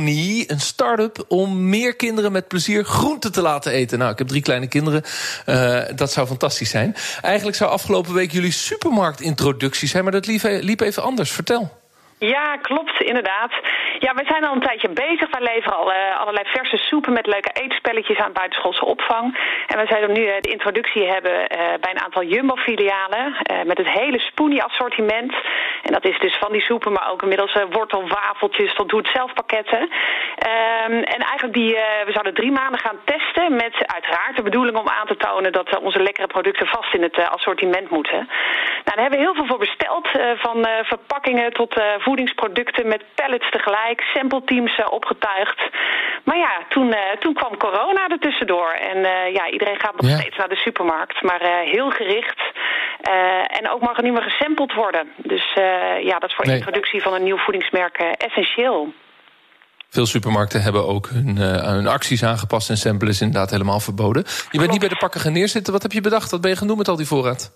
Een 0.00 0.60
start-up 0.60 1.24
om 1.28 1.68
meer 1.68 1.96
kinderen 1.96 2.32
met 2.32 2.48
plezier 2.48 2.84
groente 2.84 3.30
te 3.30 3.42
laten 3.42 3.72
eten. 3.72 3.98
Nou, 3.98 4.12
ik 4.12 4.18
heb 4.18 4.28
drie 4.28 4.42
kleine 4.42 4.66
kinderen. 4.66 5.02
Uh, 5.46 5.82
dat 5.94 6.12
zou 6.12 6.26
fantastisch 6.26 6.70
zijn. 6.70 6.96
Eigenlijk 7.22 7.56
zou 7.56 7.70
afgelopen 7.70 8.14
week 8.14 8.32
jullie 8.32 8.52
supermarktintroductie 8.52 9.88
zijn... 9.88 10.02
maar 10.02 10.12
dat 10.12 10.26
liep 10.42 10.80
even 10.80 11.02
anders. 11.02 11.30
Vertel. 11.30 11.81
Ja, 12.22 12.56
klopt, 12.56 13.02
inderdaad. 13.02 13.52
Ja, 13.98 14.14
we 14.14 14.24
zijn 14.26 14.44
al 14.44 14.54
een 14.54 14.60
tijdje 14.60 14.88
bezig. 14.88 15.30
Wij 15.30 15.54
leveren 15.54 15.76
al 15.76 15.92
uh, 15.92 16.20
allerlei 16.20 16.46
verse 16.48 16.76
soepen 16.76 17.12
met 17.12 17.26
leuke 17.26 17.50
eetspelletjes 17.52 18.18
aan 18.18 18.32
buitenschoolse 18.32 18.84
opvang. 18.84 19.38
En 19.66 19.78
we 19.78 19.86
zijn 19.86 20.12
nu 20.12 20.22
uh, 20.26 20.34
de 20.40 20.50
introductie 20.50 21.06
hebben 21.06 21.32
uh, 21.32 21.48
bij 21.80 21.90
een 21.90 22.00
aantal 22.00 22.24
Jumbo-filialen 22.24 23.36
met 23.66 23.78
het 23.78 23.88
hele 23.88 24.18
Spoonie-assortiment. 24.18 25.34
En 25.82 25.92
dat 25.92 26.04
is 26.04 26.18
dus 26.18 26.36
van 26.36 26.52
die 26.52 26.60
soepen, 26.60 26.92
maar 26.92 27.10
ook 27.10 27.22
inmiddels 27.22 27.56
wortelwafeltjes 27.70 28.74
tot 28.74 28.88
doe-het-zelf 28.88 29.32
pakketten. 29.32 29.90
Ehm, 30.36 30.92
en 30.92 31.20
eigenlijk 31.30 31.54
die, 31.54 31.74
we 32.04 32.12
zouden 32.12 32.34
drie 32.34 32.52
maanden 32.52 32.80
gaan 32.80 33.00
testen 33.04 33.52
met 33.52 33.74
uiteraard 33.86 34.36
de 34.36 34.42
bedoeling 34.42 34.76
om 34.76 34.88
aan 34.88 35.06
te 35.06 35.16
tonen 35.16 35.52
dat 35.52 35.78
onze 35.78 36.02
lekkere 36.02 36.26
producten 36.26 36.66
vast 36.66 36.94
in 36.94 37.02
het 37.02 37.28
assortiment 37.28 37.90
moeten. 37.90 38.18
Nou, 38.84 38.96
daar 38.96 39.00
hebben 39.00 39.18
we 39.18 39.24
heel 39.24 39.34
veel 39.34 39.46
voor 39.46 39.58
besteld, 39.58 40.08
van 40.36 40.66
verpakkingen 40.82 41.52
tot 41.52 41.74
voedingsproducten 42.12 42.86
met 42.94 43.02
pallets 43.14 43.50
tegelijk, 43.50 44.00
sample 44.14 44.42
teams 44.44 44.74
opgetuigd. 45.00 45.60
Maar 46.24 46.38
ja, 46.46 46.54
toen, 46.68 46.94
toen 47.22 47.34
kwam 47.34 47.56
corona 47.56 48.02
er 48.08 48.18
tussendoor. 48.18 48.72
En 48.90 48.98
ja, 49.38 49.44
iedereen 49.50 49.80
gaat 49.80 50.00
nog 50.00 50.10
steeds 50.18 50.36
naar 50.36 50.48
de 50.48 50.62
supermarkt, 50.66 51.22
maar 51.22 51.42
heel 51.76 51.90
gericht. 51.90 52.40
en 53.58 53.64
ook 53.70 53.80
mag 53.80 53.96
er 53.96 54.02
niet 54.02 54.12
meer 54.12 54.30
gesampled 54.30 54.74
worden. 54.74 55.04
Dus 55.16 55.44
ja, 56.10 56.16
dat 56.18 56.28
is 56.30 56.36
voor 56.36 56.44
de 56.44 56.54
introductie 56.54 57.02
van 57.02 57.14
een 57.14 57.22
nieuw 57.22 57.38
voedingsmerk 57.38 57.96
essentieel. 58.26 58.92
Veel 59.88 60.06
supermarkten 60.06 60.62
hebben 60.62 60.86
ook 60.86 61.08
hun, 61.08 61.36
hun, 61.36 61.86
acties 61.86 62.24
aangepast 62.24 62.70
en 62.70 62.76
samplen 62.76 63.10
is 63.10 63.20
inderdaad 63.20 63.50
helemaal 63.50 63.80
verboden. 63.80 64.24
Je 64.50 64.58
bent 64.58 64.70
niet 64.70 64.80
bij 64.80 64.88
de 64.88 64.96
pakken 64.96 65.20
gaan 65.20 65.32
neerzitten. 65.32 65.72
Wat 65.72 65.82
heb 65.82 65.92
je 65.92 66.00
bedacht? 66.00 66.30
Wat 66.30 66.40
ben 66.40 66.50
je 66.50 66.56
gaan 66.56 66.66
doen 66.66 66.76
met 66.76 66.88
al 66.88 66.96
die 66.96 67.06
voorraad? 67.06 67.52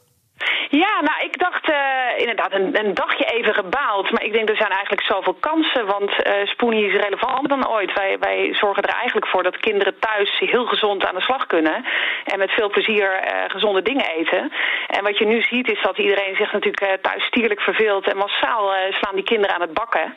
Ja, 0.71 1.01
nou, 1.01 1.25
ik 1.25 1.39
dacht 1.39 1.71
uh, 1.71 1.77
inderdaad 2.17 2.53
een, 2.53 2.79
een, 2.85 2.95
dagje 2.95 3.25
even 3.25 3.55
gebaald. 3.55 4.11
Maar 4.11 4.23
ik 4.23 4.33
denk, 4.33 4.49
er 4.49 4.57
zijn 4.57 4.71
eigenlijk 4.71 5.03
zoveel 5.03 5.35
kansen. 5.35 5.87
Want 5.87 6.11
uh, 6.11 6.47
Spoonie 6.47 6.87
is 6.87 7.01
relevanter 7.03 7.49
dan 7.49 7.69
ooit. 7.69 7.93
Wij, 7.93 8.17
wij 8.21 8.55
zorgen 8.55 8.83
er 8.83 8.95
eigenlijk 8.95 9.27
voor 9.27 9.43
dat 9.43 9.57
kinderen 9.57 9.99
thuis 9.99 10.39
heel 10.39 10.67
gezond 10.67 11.07
aan 11.07 11.15
de 11.15 11.21
slag 11.21 11.47
kunnen. 11.47 11.85
En 12.25 12.39
met 12.39 12.51
veel 12.51 12.69
plezier 12.69 13.09
uh, 13.13 13.45
gezonde 13.49 13.83
dingen 13.83 14.07
eten. 14.07 14.53
En 14.87 15.03
wat 15.03 15.19
je 15.19 15.27
nu 15.27 15.43
ziet 15.43 15.71
is 15.71 15.83
dat 15.83 15.99
iedereen 15.99 16.37
zich 16.37 16.53
natuurlijk 16.53 17.03
thuis 17.03 17.25
stierlijk 17.25 17.61
verveelt. 17.61 18.09
En 18.09 18.17
massaal 18.17 18.75
slaan 18.91 19.15
die 19.15 19.25
kinderen 19.25 19.55
aan 19.55 19.61
het 19.61 19.75
bakken. 19.75 20.15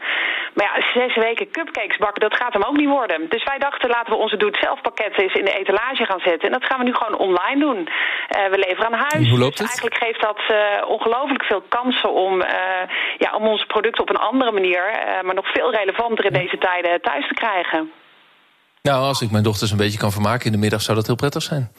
Maar 0.53 0.65
ja, 0.65 1.01
zes 1.01 1.15
weken 1.15 1.51
cupcakes 1.51 1.97
bakken, 1.97 2.21
dat 2.29 2.35
gaat 2.35 2.53
hem 2.53 2.63
ook 2.63 2.77
niet 2.77 2.89
worden. 2.89 3.29
Dus 3.29 3.43
wij 3.43 3.57
dachten, 3.57 3.89
laten 3.89 4.13
we 4.13 4.19
onze 4.19 4.38
doe-het-zelf 4.38 4.81
pakketten 4.81 5.23
eens 5.23 5.33
in 5.33 5.45
de 5.45 5.57
etalage 5.57 6.05
gaan 6.05 6.19
zetten. 6.19 6.47
En 6.47 6.59
dat 6.59 6.65
gaan 6.65 6.79
we 6.79 6.85
nu 6.85 6.93
gewoon 6.93 7.17
online 7.17 7.59
doen. 7.59 7.89
we 8.27 8.57
leveren 8.67 8.85
aan 8.85 9.05
huis. 9.09 9.29
Hoe 9.29 9.39
loopt 9.39 9.57
dus 9.57 9.67
het? 9.67 9.81
eigenlijk 9.81 10.03
geeft 10.03 10.21
dat 10.21 10.38
uh, 10.49 10.89
ongelooflijk 10.89 11.43
veel 11.43 11.63
kansen 11.69 12.12
om, 12.13 12.41
uh, 12.41 12.47
ja, 13.17 13.36
om 13.36 13.47
onze 13.47 13.65
producten 13.65 14.02
op 14.02 14.10
een 14.10 14.28
andere 14.30 14.52
manier, 14.52 14.84
uh, 14.91 15.21
maar 15.21 15.36
nog 15.36 15.52
veel 15.52 15.71
relevanter 15.71 16.25
in 16.25 16.34
deze 16.34 16.58
tijden 16.58 17.02
thuis 17.02 17.28
te 17.28 17.34
krijgen. 17.34 17.91
Nou, 18.82 19.04
als 19.04 19.22
ik 19.22 19.32
mijn 19.32 19.44
dochters 19.44 19.72
een 19.72 19.78
beetje 19.78 20.00
kan 20.00 20.12
vermaken 20.12 20.46
in 20.46 20.52
de 20.52 20.58
middag, 20.58 20.82
zou 20.82 20.98
dat 20.98 21.08
heel 21.08 21.15
prettig 21.15 21.42
zijn. 21.42 21.72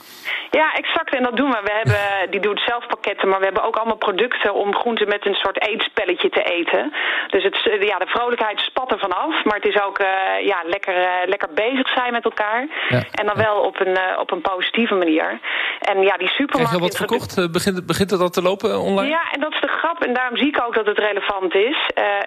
Ja, 0.50 0.72
exact. 0.72 1.14
En 1.14 1.22
dat 1.22 1.36
doen 1.36 1.50
we. 1.50 1.60
We 1.64 1.72
hebben, 1.82 2.04
die 2.34 2.40
doet 2.40 2.62
zelf 2.66 2.86
pakketten, 2.86 3.28
maar 3.28 3.38
we 3.38 3.44
hebben 3.44 3.64
ook 3.64 3.76
allemaal 3.76 3.96
producten 3.96 4.54
om 4.54 4.74
groenten 4.74 5.08
met 5.08 5.26
een 5.26 5.34
soort 5.34 5.68
eetspelletje 5.68 6.28
te 6.28 6.42
eten. 6.42 6.92
Dus 7.30 7.42
het, 7.42 7.56
ja, 7.80 7.98
de 7.98 8.06
vrolijkheid 8.06 8.60
spat 8.60 8.92
er 8.92 8.98
vanaf, 8.98 9.44
maar 9.44 9.54
het 9.54 9.64
is 9.74 9.82
ook 9.82 9.98
uh, 9.98 10.06
ja, 10.46 10.58
lekker, 10.64 10.96
uh, 10.96 11.08
lekker 11.26 11.48
bezig 11.54 11.88
zijn 11.88 12.12
met 12.12 12.24
elkaar. 12.24 12.66
Ja, 12.88 13.02
en 13.10 13.26
dan 13.26 13.36
ja. 13.36 13.42
wel 13.42 13.56
op 13.56 13.80
een, 13.80 13.96
uh, 13.98 14.18
op 14.18 14.30
een 14.30 14.40
positieve 14.40 14.94
manier. 14.94 15.40
En 15.80 16.02
ja, 16.02 16.16
die 16.16 16.28
supermarkt... 16.28 16.70
Heb 16.72 16.80
je 16.80 16.86
wat 16.86 16.96
verkocht? 16.96 17.52
Begint, 17.52 17.86
begint 17.86 18.10
het 18.10 18.20
al 18.20 18.28
te 18.28 18.42
lopen 18.42 18.80
online? 18.80 19.08
Ja, 19.08 19.22
en 19.32 19.40
dat 19.40 19.52
is 19.52 19.60
de 19.60 19.74
grap. 19.78 20.04
En 20.04 20.14
daarom 20.14 20.36
zie 20.36 20.48
ik 20.48 20.62
ook 20.66 20.74
dat 20.74 20.86
het 20.86 20.98
relevant 20.98 21.54
is. 21.54 21.78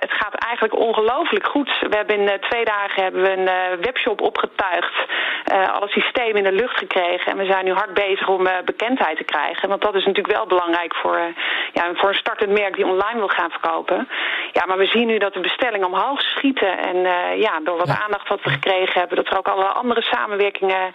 het 0.06 0.14
gaat 0.20 0.36
eigenlijk 0.36 0.76
ongelooflijk 0.76 1.48
goed. 1.48 1.70
We 1.90 1.96
hebben 1.96 2.20
in 2.20 2.40
twee 2.40 2.66
dagen 2.66 3.04
hebben 3.04 3.22
we 3.22 3.32
een 3.38 3.80
webshop 3.82 4.22
opgetuigd. 4.22 4.63
Alle 5.76 5.88
systemen 5.88 6.36
in 6.36 6.44
de 6.44 6.62
lucht 6.62 6.78
gekregen. 6.78 7.32
En 7.32 7.38
we 7.38 7.46
zijn 7.46 7.66
nu 7.66 7.74
hard 7.74 7.94
bezig 7.94 8.28
om 8.28 8.48
uh, 8.48 8.54
bekendheid 8.66 9.18
te 9.18 9.24
krijgen. 9.24 9.70
Want 9.70 9.82
dat 9.82 9.96
is 9.96 10.06
natuurlijk 10.06 10.36
wel 10.36 10.48
belangrijk 10.48 10.96
voor, 10.96 11.18
uh, 11.18 11.24
ja, 11.74 11.84
voor 11.94 12.10
een 12.10 12.24
startend 12.26 12.52
merk 12.52 12.76
die 12.76 12.88
online 12.88 13.20
wil 13.20 13.28
gaan 13.28 13.50
verkopen. 13.50 14.08
Ja, 14.52 14.66
maar 14.66 14.78
we 14.78 14.86
zien 14.86 15.08
nu 15.08 15.18
dat 15.18 15.34
de 15.34 15.40
bestellingen 15.40 15.88
omhoog 15.88 16.22
schieten. 16.22 16.78
En 16.78 16.96
uh, 16.96 17.42
ja, 17.42 17.60
door 17.64 17.78
wat 17.78 17.88
ja. 17.88 18.02
aandacht 18.04 18.28
wat 18.28 18.44
we 18.44 18.50
gekregen 18.50 19.00
hebben, 19.00 19.18
dat 19.18 19.28
er 19.28 19.38
ook 19.38 19.48
alle 19.48 19.66
andere 19.66 20.02
samenwerkingen 20.02 20.92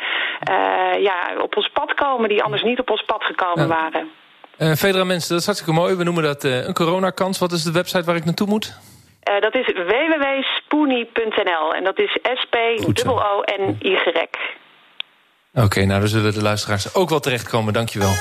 ja, 0.98 1.16
op 1.40 1.57
ons 1.57 1.68
pad 1.68 1.94
komen 1.94 2.28
die 2.28 2.42
anders 2.42 2.62
niet 2.62 2.78
op 2.78 2.90
ons 2.90 3.02
pad 3.02 3.24
gekomen 3.24 3.68
ja. 3.68 3.74
waren. 3.74 4.11
Uh, 4.59 4.72
Federa 4.72 5.04
mensen, 5.04 5.28
dat 5.28 5.38
is 5.38 5.46
hartstikke 5.46 5.81
mooi. 5.81 5.94
We 5.94 6.04
noemen 6.04 6.22
dat 6.22 6.44
uh, 6.44 6.66
een 6.66 6.74
coronakans. 6.74 7.38
Wat 7.38 7.52
is 7.52 7.62
de 7.62 7.72
website 7.72 8.04
waar 8.04 8.16
ik 8.16 8.24
naartoe 8.24 8.46
moet? 8.46 8.78
Uh, 9.29 9.41
dat 9.41 9.55
is 9.55 9.67
www.spoonie.nl 9.67 11.75
en 11.75 11.85
dat 11.85 11.99
is 11.99 12.19
S-P-O-O-N-Y. 12.23 13.97
Oké, 15.53 15.64
okay, 15.64 15.85
nou 15.85 16.01
dan 16.01 16.09
zullen 16.09 16.35
de 16.35 16.43
luisteraars 16.43 16.95
ook 16.95 17.09
wel 17.09 17.21
terechtkomen. 17.21 17.73
Dankjewel. 17.73 18.12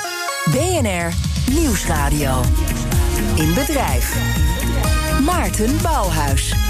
BNR 0.51 1.11
Nieuwsradio. 1.51 2.41
In 3.35 3.53
bedrijf. 3.53 4.15
Maarten 5.25 5.81
Bouwhuis. 5.81 6.66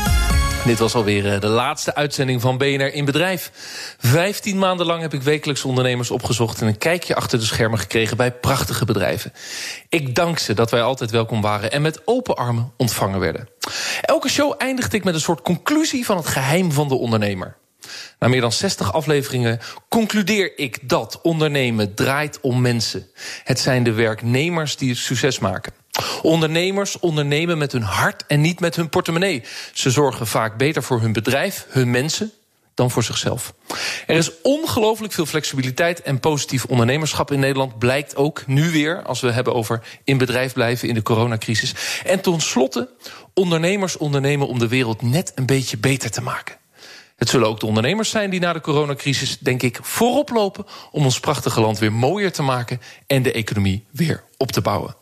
Dit 0.67 0.80
was 0.80 0.95
alweer 0.95 1.39
de 1.39 1.47
laatste 1.47 1.95
uitzending 1.95 2.41
van 2.41 2.58
BNR 2.58 2.93
in 2.93 3.06
Bedrijf. 3.06 3.51
Vijftien 3.97 4.58
maanden 4.58 4.86
lang 4.86 5.01
heb 5.01 5.13
ik 5.13 5.21
wekelijks 5.21 5.63
ondernemers 5.63 6.12
opgezocht... 6.12 6.62
en 6.62 6.67
een 6.67 6.77
kijkje 6.77 7.15
achter 7.15 7.39
de 7.39 7.45
schermen 7.45 7.80
gekregen 7.80 8.17
bij 8.17 8.32
prachtige 8.32 8.86
bedrijven. 8.86 9.34
Ik 9.89 10.15
dank 10.15 10.39
ze 10.39 10.53
dat 10.53 10.71
wij 10.71 10.82
altijd 10.82 11.12
welkom 11.12 11.41
waren... 11.41 11.71
en 11.71 11.82
met 11.82 12.01
open 12.06 12.36
armen 12.36 12.71
ontvangen 12.77 13.19
werden. 13.19 13.49
Elke 14.01 14.30
show 14.30 14.53
eindigde 14.58 14.97
ik 14.97 15.03
met 15.03 15.13
een 15.13 15.19
soort 15.19 15.41
conclusie 15.41 16.06
van 16.06 16.17
het 16.17 16.27
geheim 16.27 16.71
van 16.71 16.88
de 16.88 16.95
ondernemer. 16.95 17.58
Na 18.19 18.27
meer 18.27 18.41
dan 18.41 18.51
60 18.51 18.93
afleveringen 18.93 19.60
concludeer 19.89 20.58
ik 20.58 20.89
dat 20.89 21.19
ondernemen 21.21 21.93
draait 21.93 22.39
om 22.41 22.62
mensen. 22.62 23.08
Het 23.43 23.60
zijn 23.60 23.84
de 23.84 23.91
werknemers 23.91 24.77
die 24.77 24.89
het 24.89 24.97
succes 24.97 25.39
maken. 25.39 25.73
Ondernemers 26.21 26.99
ondernemen 26.99 27.57
met 27.57 27.71
hun 27.71 27.81
hart 27.81 28.25
en 28.27 28.41
niet 28.41 28.60
met 28.60 28.75
hun 28.75 28.89
portemonnee. 28.89 29.43
Ze 29.73 29.91
zorgen 29.91 30.27
vaak 30.27 30.57
beter 30.57 30.83
voor 30.83 31.01
hun 31.01 31.13
bedrijf, 31.13 31.65
hun 31.69 31.91
mensen, 31.91 32.31
dan 32.77 32.91
voor 32.91 33.03
zichzelf. 33.03 33.53
Er 34.07 34.15
is 34.15 34.31
ongelooflijk 34.41 35.13
veel 35.13 35.25
flexibiliteit 35.25 36.01
en 36.01 36.19
positief 36.19 36.65
ondernemerschap 36.65 37.31
in 37.31 37.39
Nederland. 37.39 37.79
Blijkt 37.79 38.15
ook 38.15 38.47
nu 38.47 38.71
weer, 38.71 39.01
als 39.03 39.19
we 39.19 39.31
hebben 39.31 39.53
over 39.53 39.83
in 40.03 40.17
bedrijf 40.17 40.53
blijven 40.53 40.88
in 40.88 40.93
de 40.93 41.01
coronacrisis. 41.01 41.73
En 42.05 42.21
ten 42.21 42.41
slotte, 42.41 42.89
ondernemers 43.33 43.97
ondernemen 43.97 44.47
om 44.47 44.60
de 44.60 44.67
wereld 44.67 45.01
net 45.01 45.31
een 45.36 45.45
beetje 45.45 45.77
beter 45.77 46.12
te 46.12 46.21
maken. 46.21 46.55
Het 47.15 47.29
zullen 47.29 47.47
ook 47.47 47.60
de 47.60 47.65
ondernemers 47.65 48.10
zijn 48.10 48.29
die 48.29 48.39
na 48.39 48.53
de 48.53 48.62
coronacrisis, 48.62 49.38
denk 49.39 49.63
ik, 49.63 49.79
voorop 49.81 50.29
lopen 50.29 50.65
om 50.91 51.03
ons 51.03 51.19
prachtige 51.19 51.62
land 51.62 51.79
weer 51.79 51.93
mooier 51.93 52.31
te 52.31 52.41
maken 52.41 52.81
en 53.07 53.23
de 53.23 53.31
economie 53.31 53.86
weer 53.91 54.23
op 54.38 54.51
te 54.51 54.62
bouwen. 54.62 54.95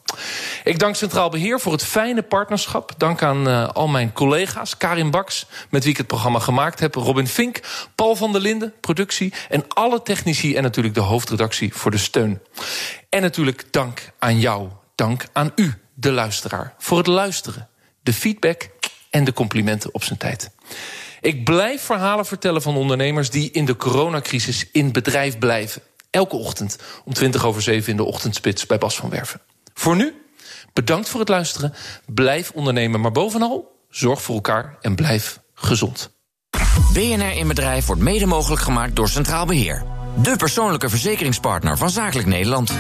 Ik 0.66 0.80
dank 0.80 0.96
Centraal 0.96 1.30
Beheer 1.30 1.60
voor 1.60 1.72
het 1.72 1.84
fijne 1.84 2.22
partnerschap. 2.22 2.94
Dank 2.98 3.24
aan 3.24 3.48
uh, 3.48 3.70
al 3.70 3.88
mijn 3.88 4.14
collega's, 4.14 4.78
Karin 4.78 5.12
Baks, 5.12 5.46
met 5.70 5.84
wie 5.84 5.92
ik 5.92 5.98
het 5.98 6.08
programma 6.08 6.40
gemaakt 6.40 6.80
heb, 6.80 6.96
Robin 6.96 7.28
Fink, 7.28 7.60
Paul 7.96 8.16
van 8.16 8.32
der 8.32 8.42
Linden, 8.42 8.74
productie 8.80 9.34
en 9.50 9.68
alle 9.68 10.02
technici 10.02 10.56
en 10.56 10.64
natuurlijk 10.64 10.94
de 10.94 11.02
hoofdredactie 11.02 11.74
voor 11.74 11.92
de 11.92 11.98
steun. 11.98 12.42
En 13.10 13.22
natuurlijk 13.22 13.68
dank 13.72 14.12
aan 14.20 14.40
jou, 14.40 14.70
dank 14.96 15.26
aan 15.34 15.52
u, 15.56 15.74
de 15.94 16.12
luisteraar, 16.12 16.74
voor 16.78 16.98
het 16.98 17.08
luisteren, 17.08 17.70
de 18.02 18.14
feedback 18.14 18.70
en 19.10 19.24
de 19.24 19.34
complimenten 19.34 19.94
op 19.94 20.04
zijn 20.04 20.20
tijd. 20.20 20.52
Ik 21.22 21.44
blijf 21.44 21.82
verhalen 21.82 22.26
vertellen 22.26 22.62
van 22.62 22.76
ondernemers 22.76 23.30
die 23.30 23.52
in 23.52 23.66
de 23.66 23.76
coronacrisis 23.76 24.70
in 24.72 24.92
bedrijf 24.92 25.38
blijven. 25.38 25.82
Elke 26.10 26.36
ochtend 26.36 26.78
om 27.04 27.14
20 27.14 27.46
over 27.46 27.62
7 27.62 27.92
in 27.92 27.98
de 27.98 28.04
ochtendspits 28.04 28.66
bij 28.66 28.78
Bas 28.78 28.96
van 28.96 29.10
Werven. 29.10 29.42
Voor 29.74 29.96
nu, 29.96 30.25
bedankt 30.76 31.10
voor 31.10 31.20
het 31.20 31.30
luisteren. 31.30 31.74
Blijf 32.06 32.52
ondernemen, 32.54 33.02
maar 33.02 33.12
bovenal 33.12 33.72
zorg 33.90 34.22
voor 34.22 34.36
elkaar 34.36 34.78
en 34.82 34.96
blijf 34.96 35.40
gezond. 35.54 36.14
BNR 36.94 37.38
in 37.38 37.48
Bedrijf 37.48 37.86
wordt 37.86 38.02
mede 38.02 38.26
mogelijk 38.26 38.62
gemaakt 38.62 38.96
door 38.96 39.10
Centraal 39.10 39.46
Beheer. 39.46 39.84
De 40.22 40.36
persoonlijke 40.36 40.90
verzekeringspartner 40.90 41.78
van 41.78 41.90
Zakelijk 41.90 42.28
Nederland. 42.28 42.72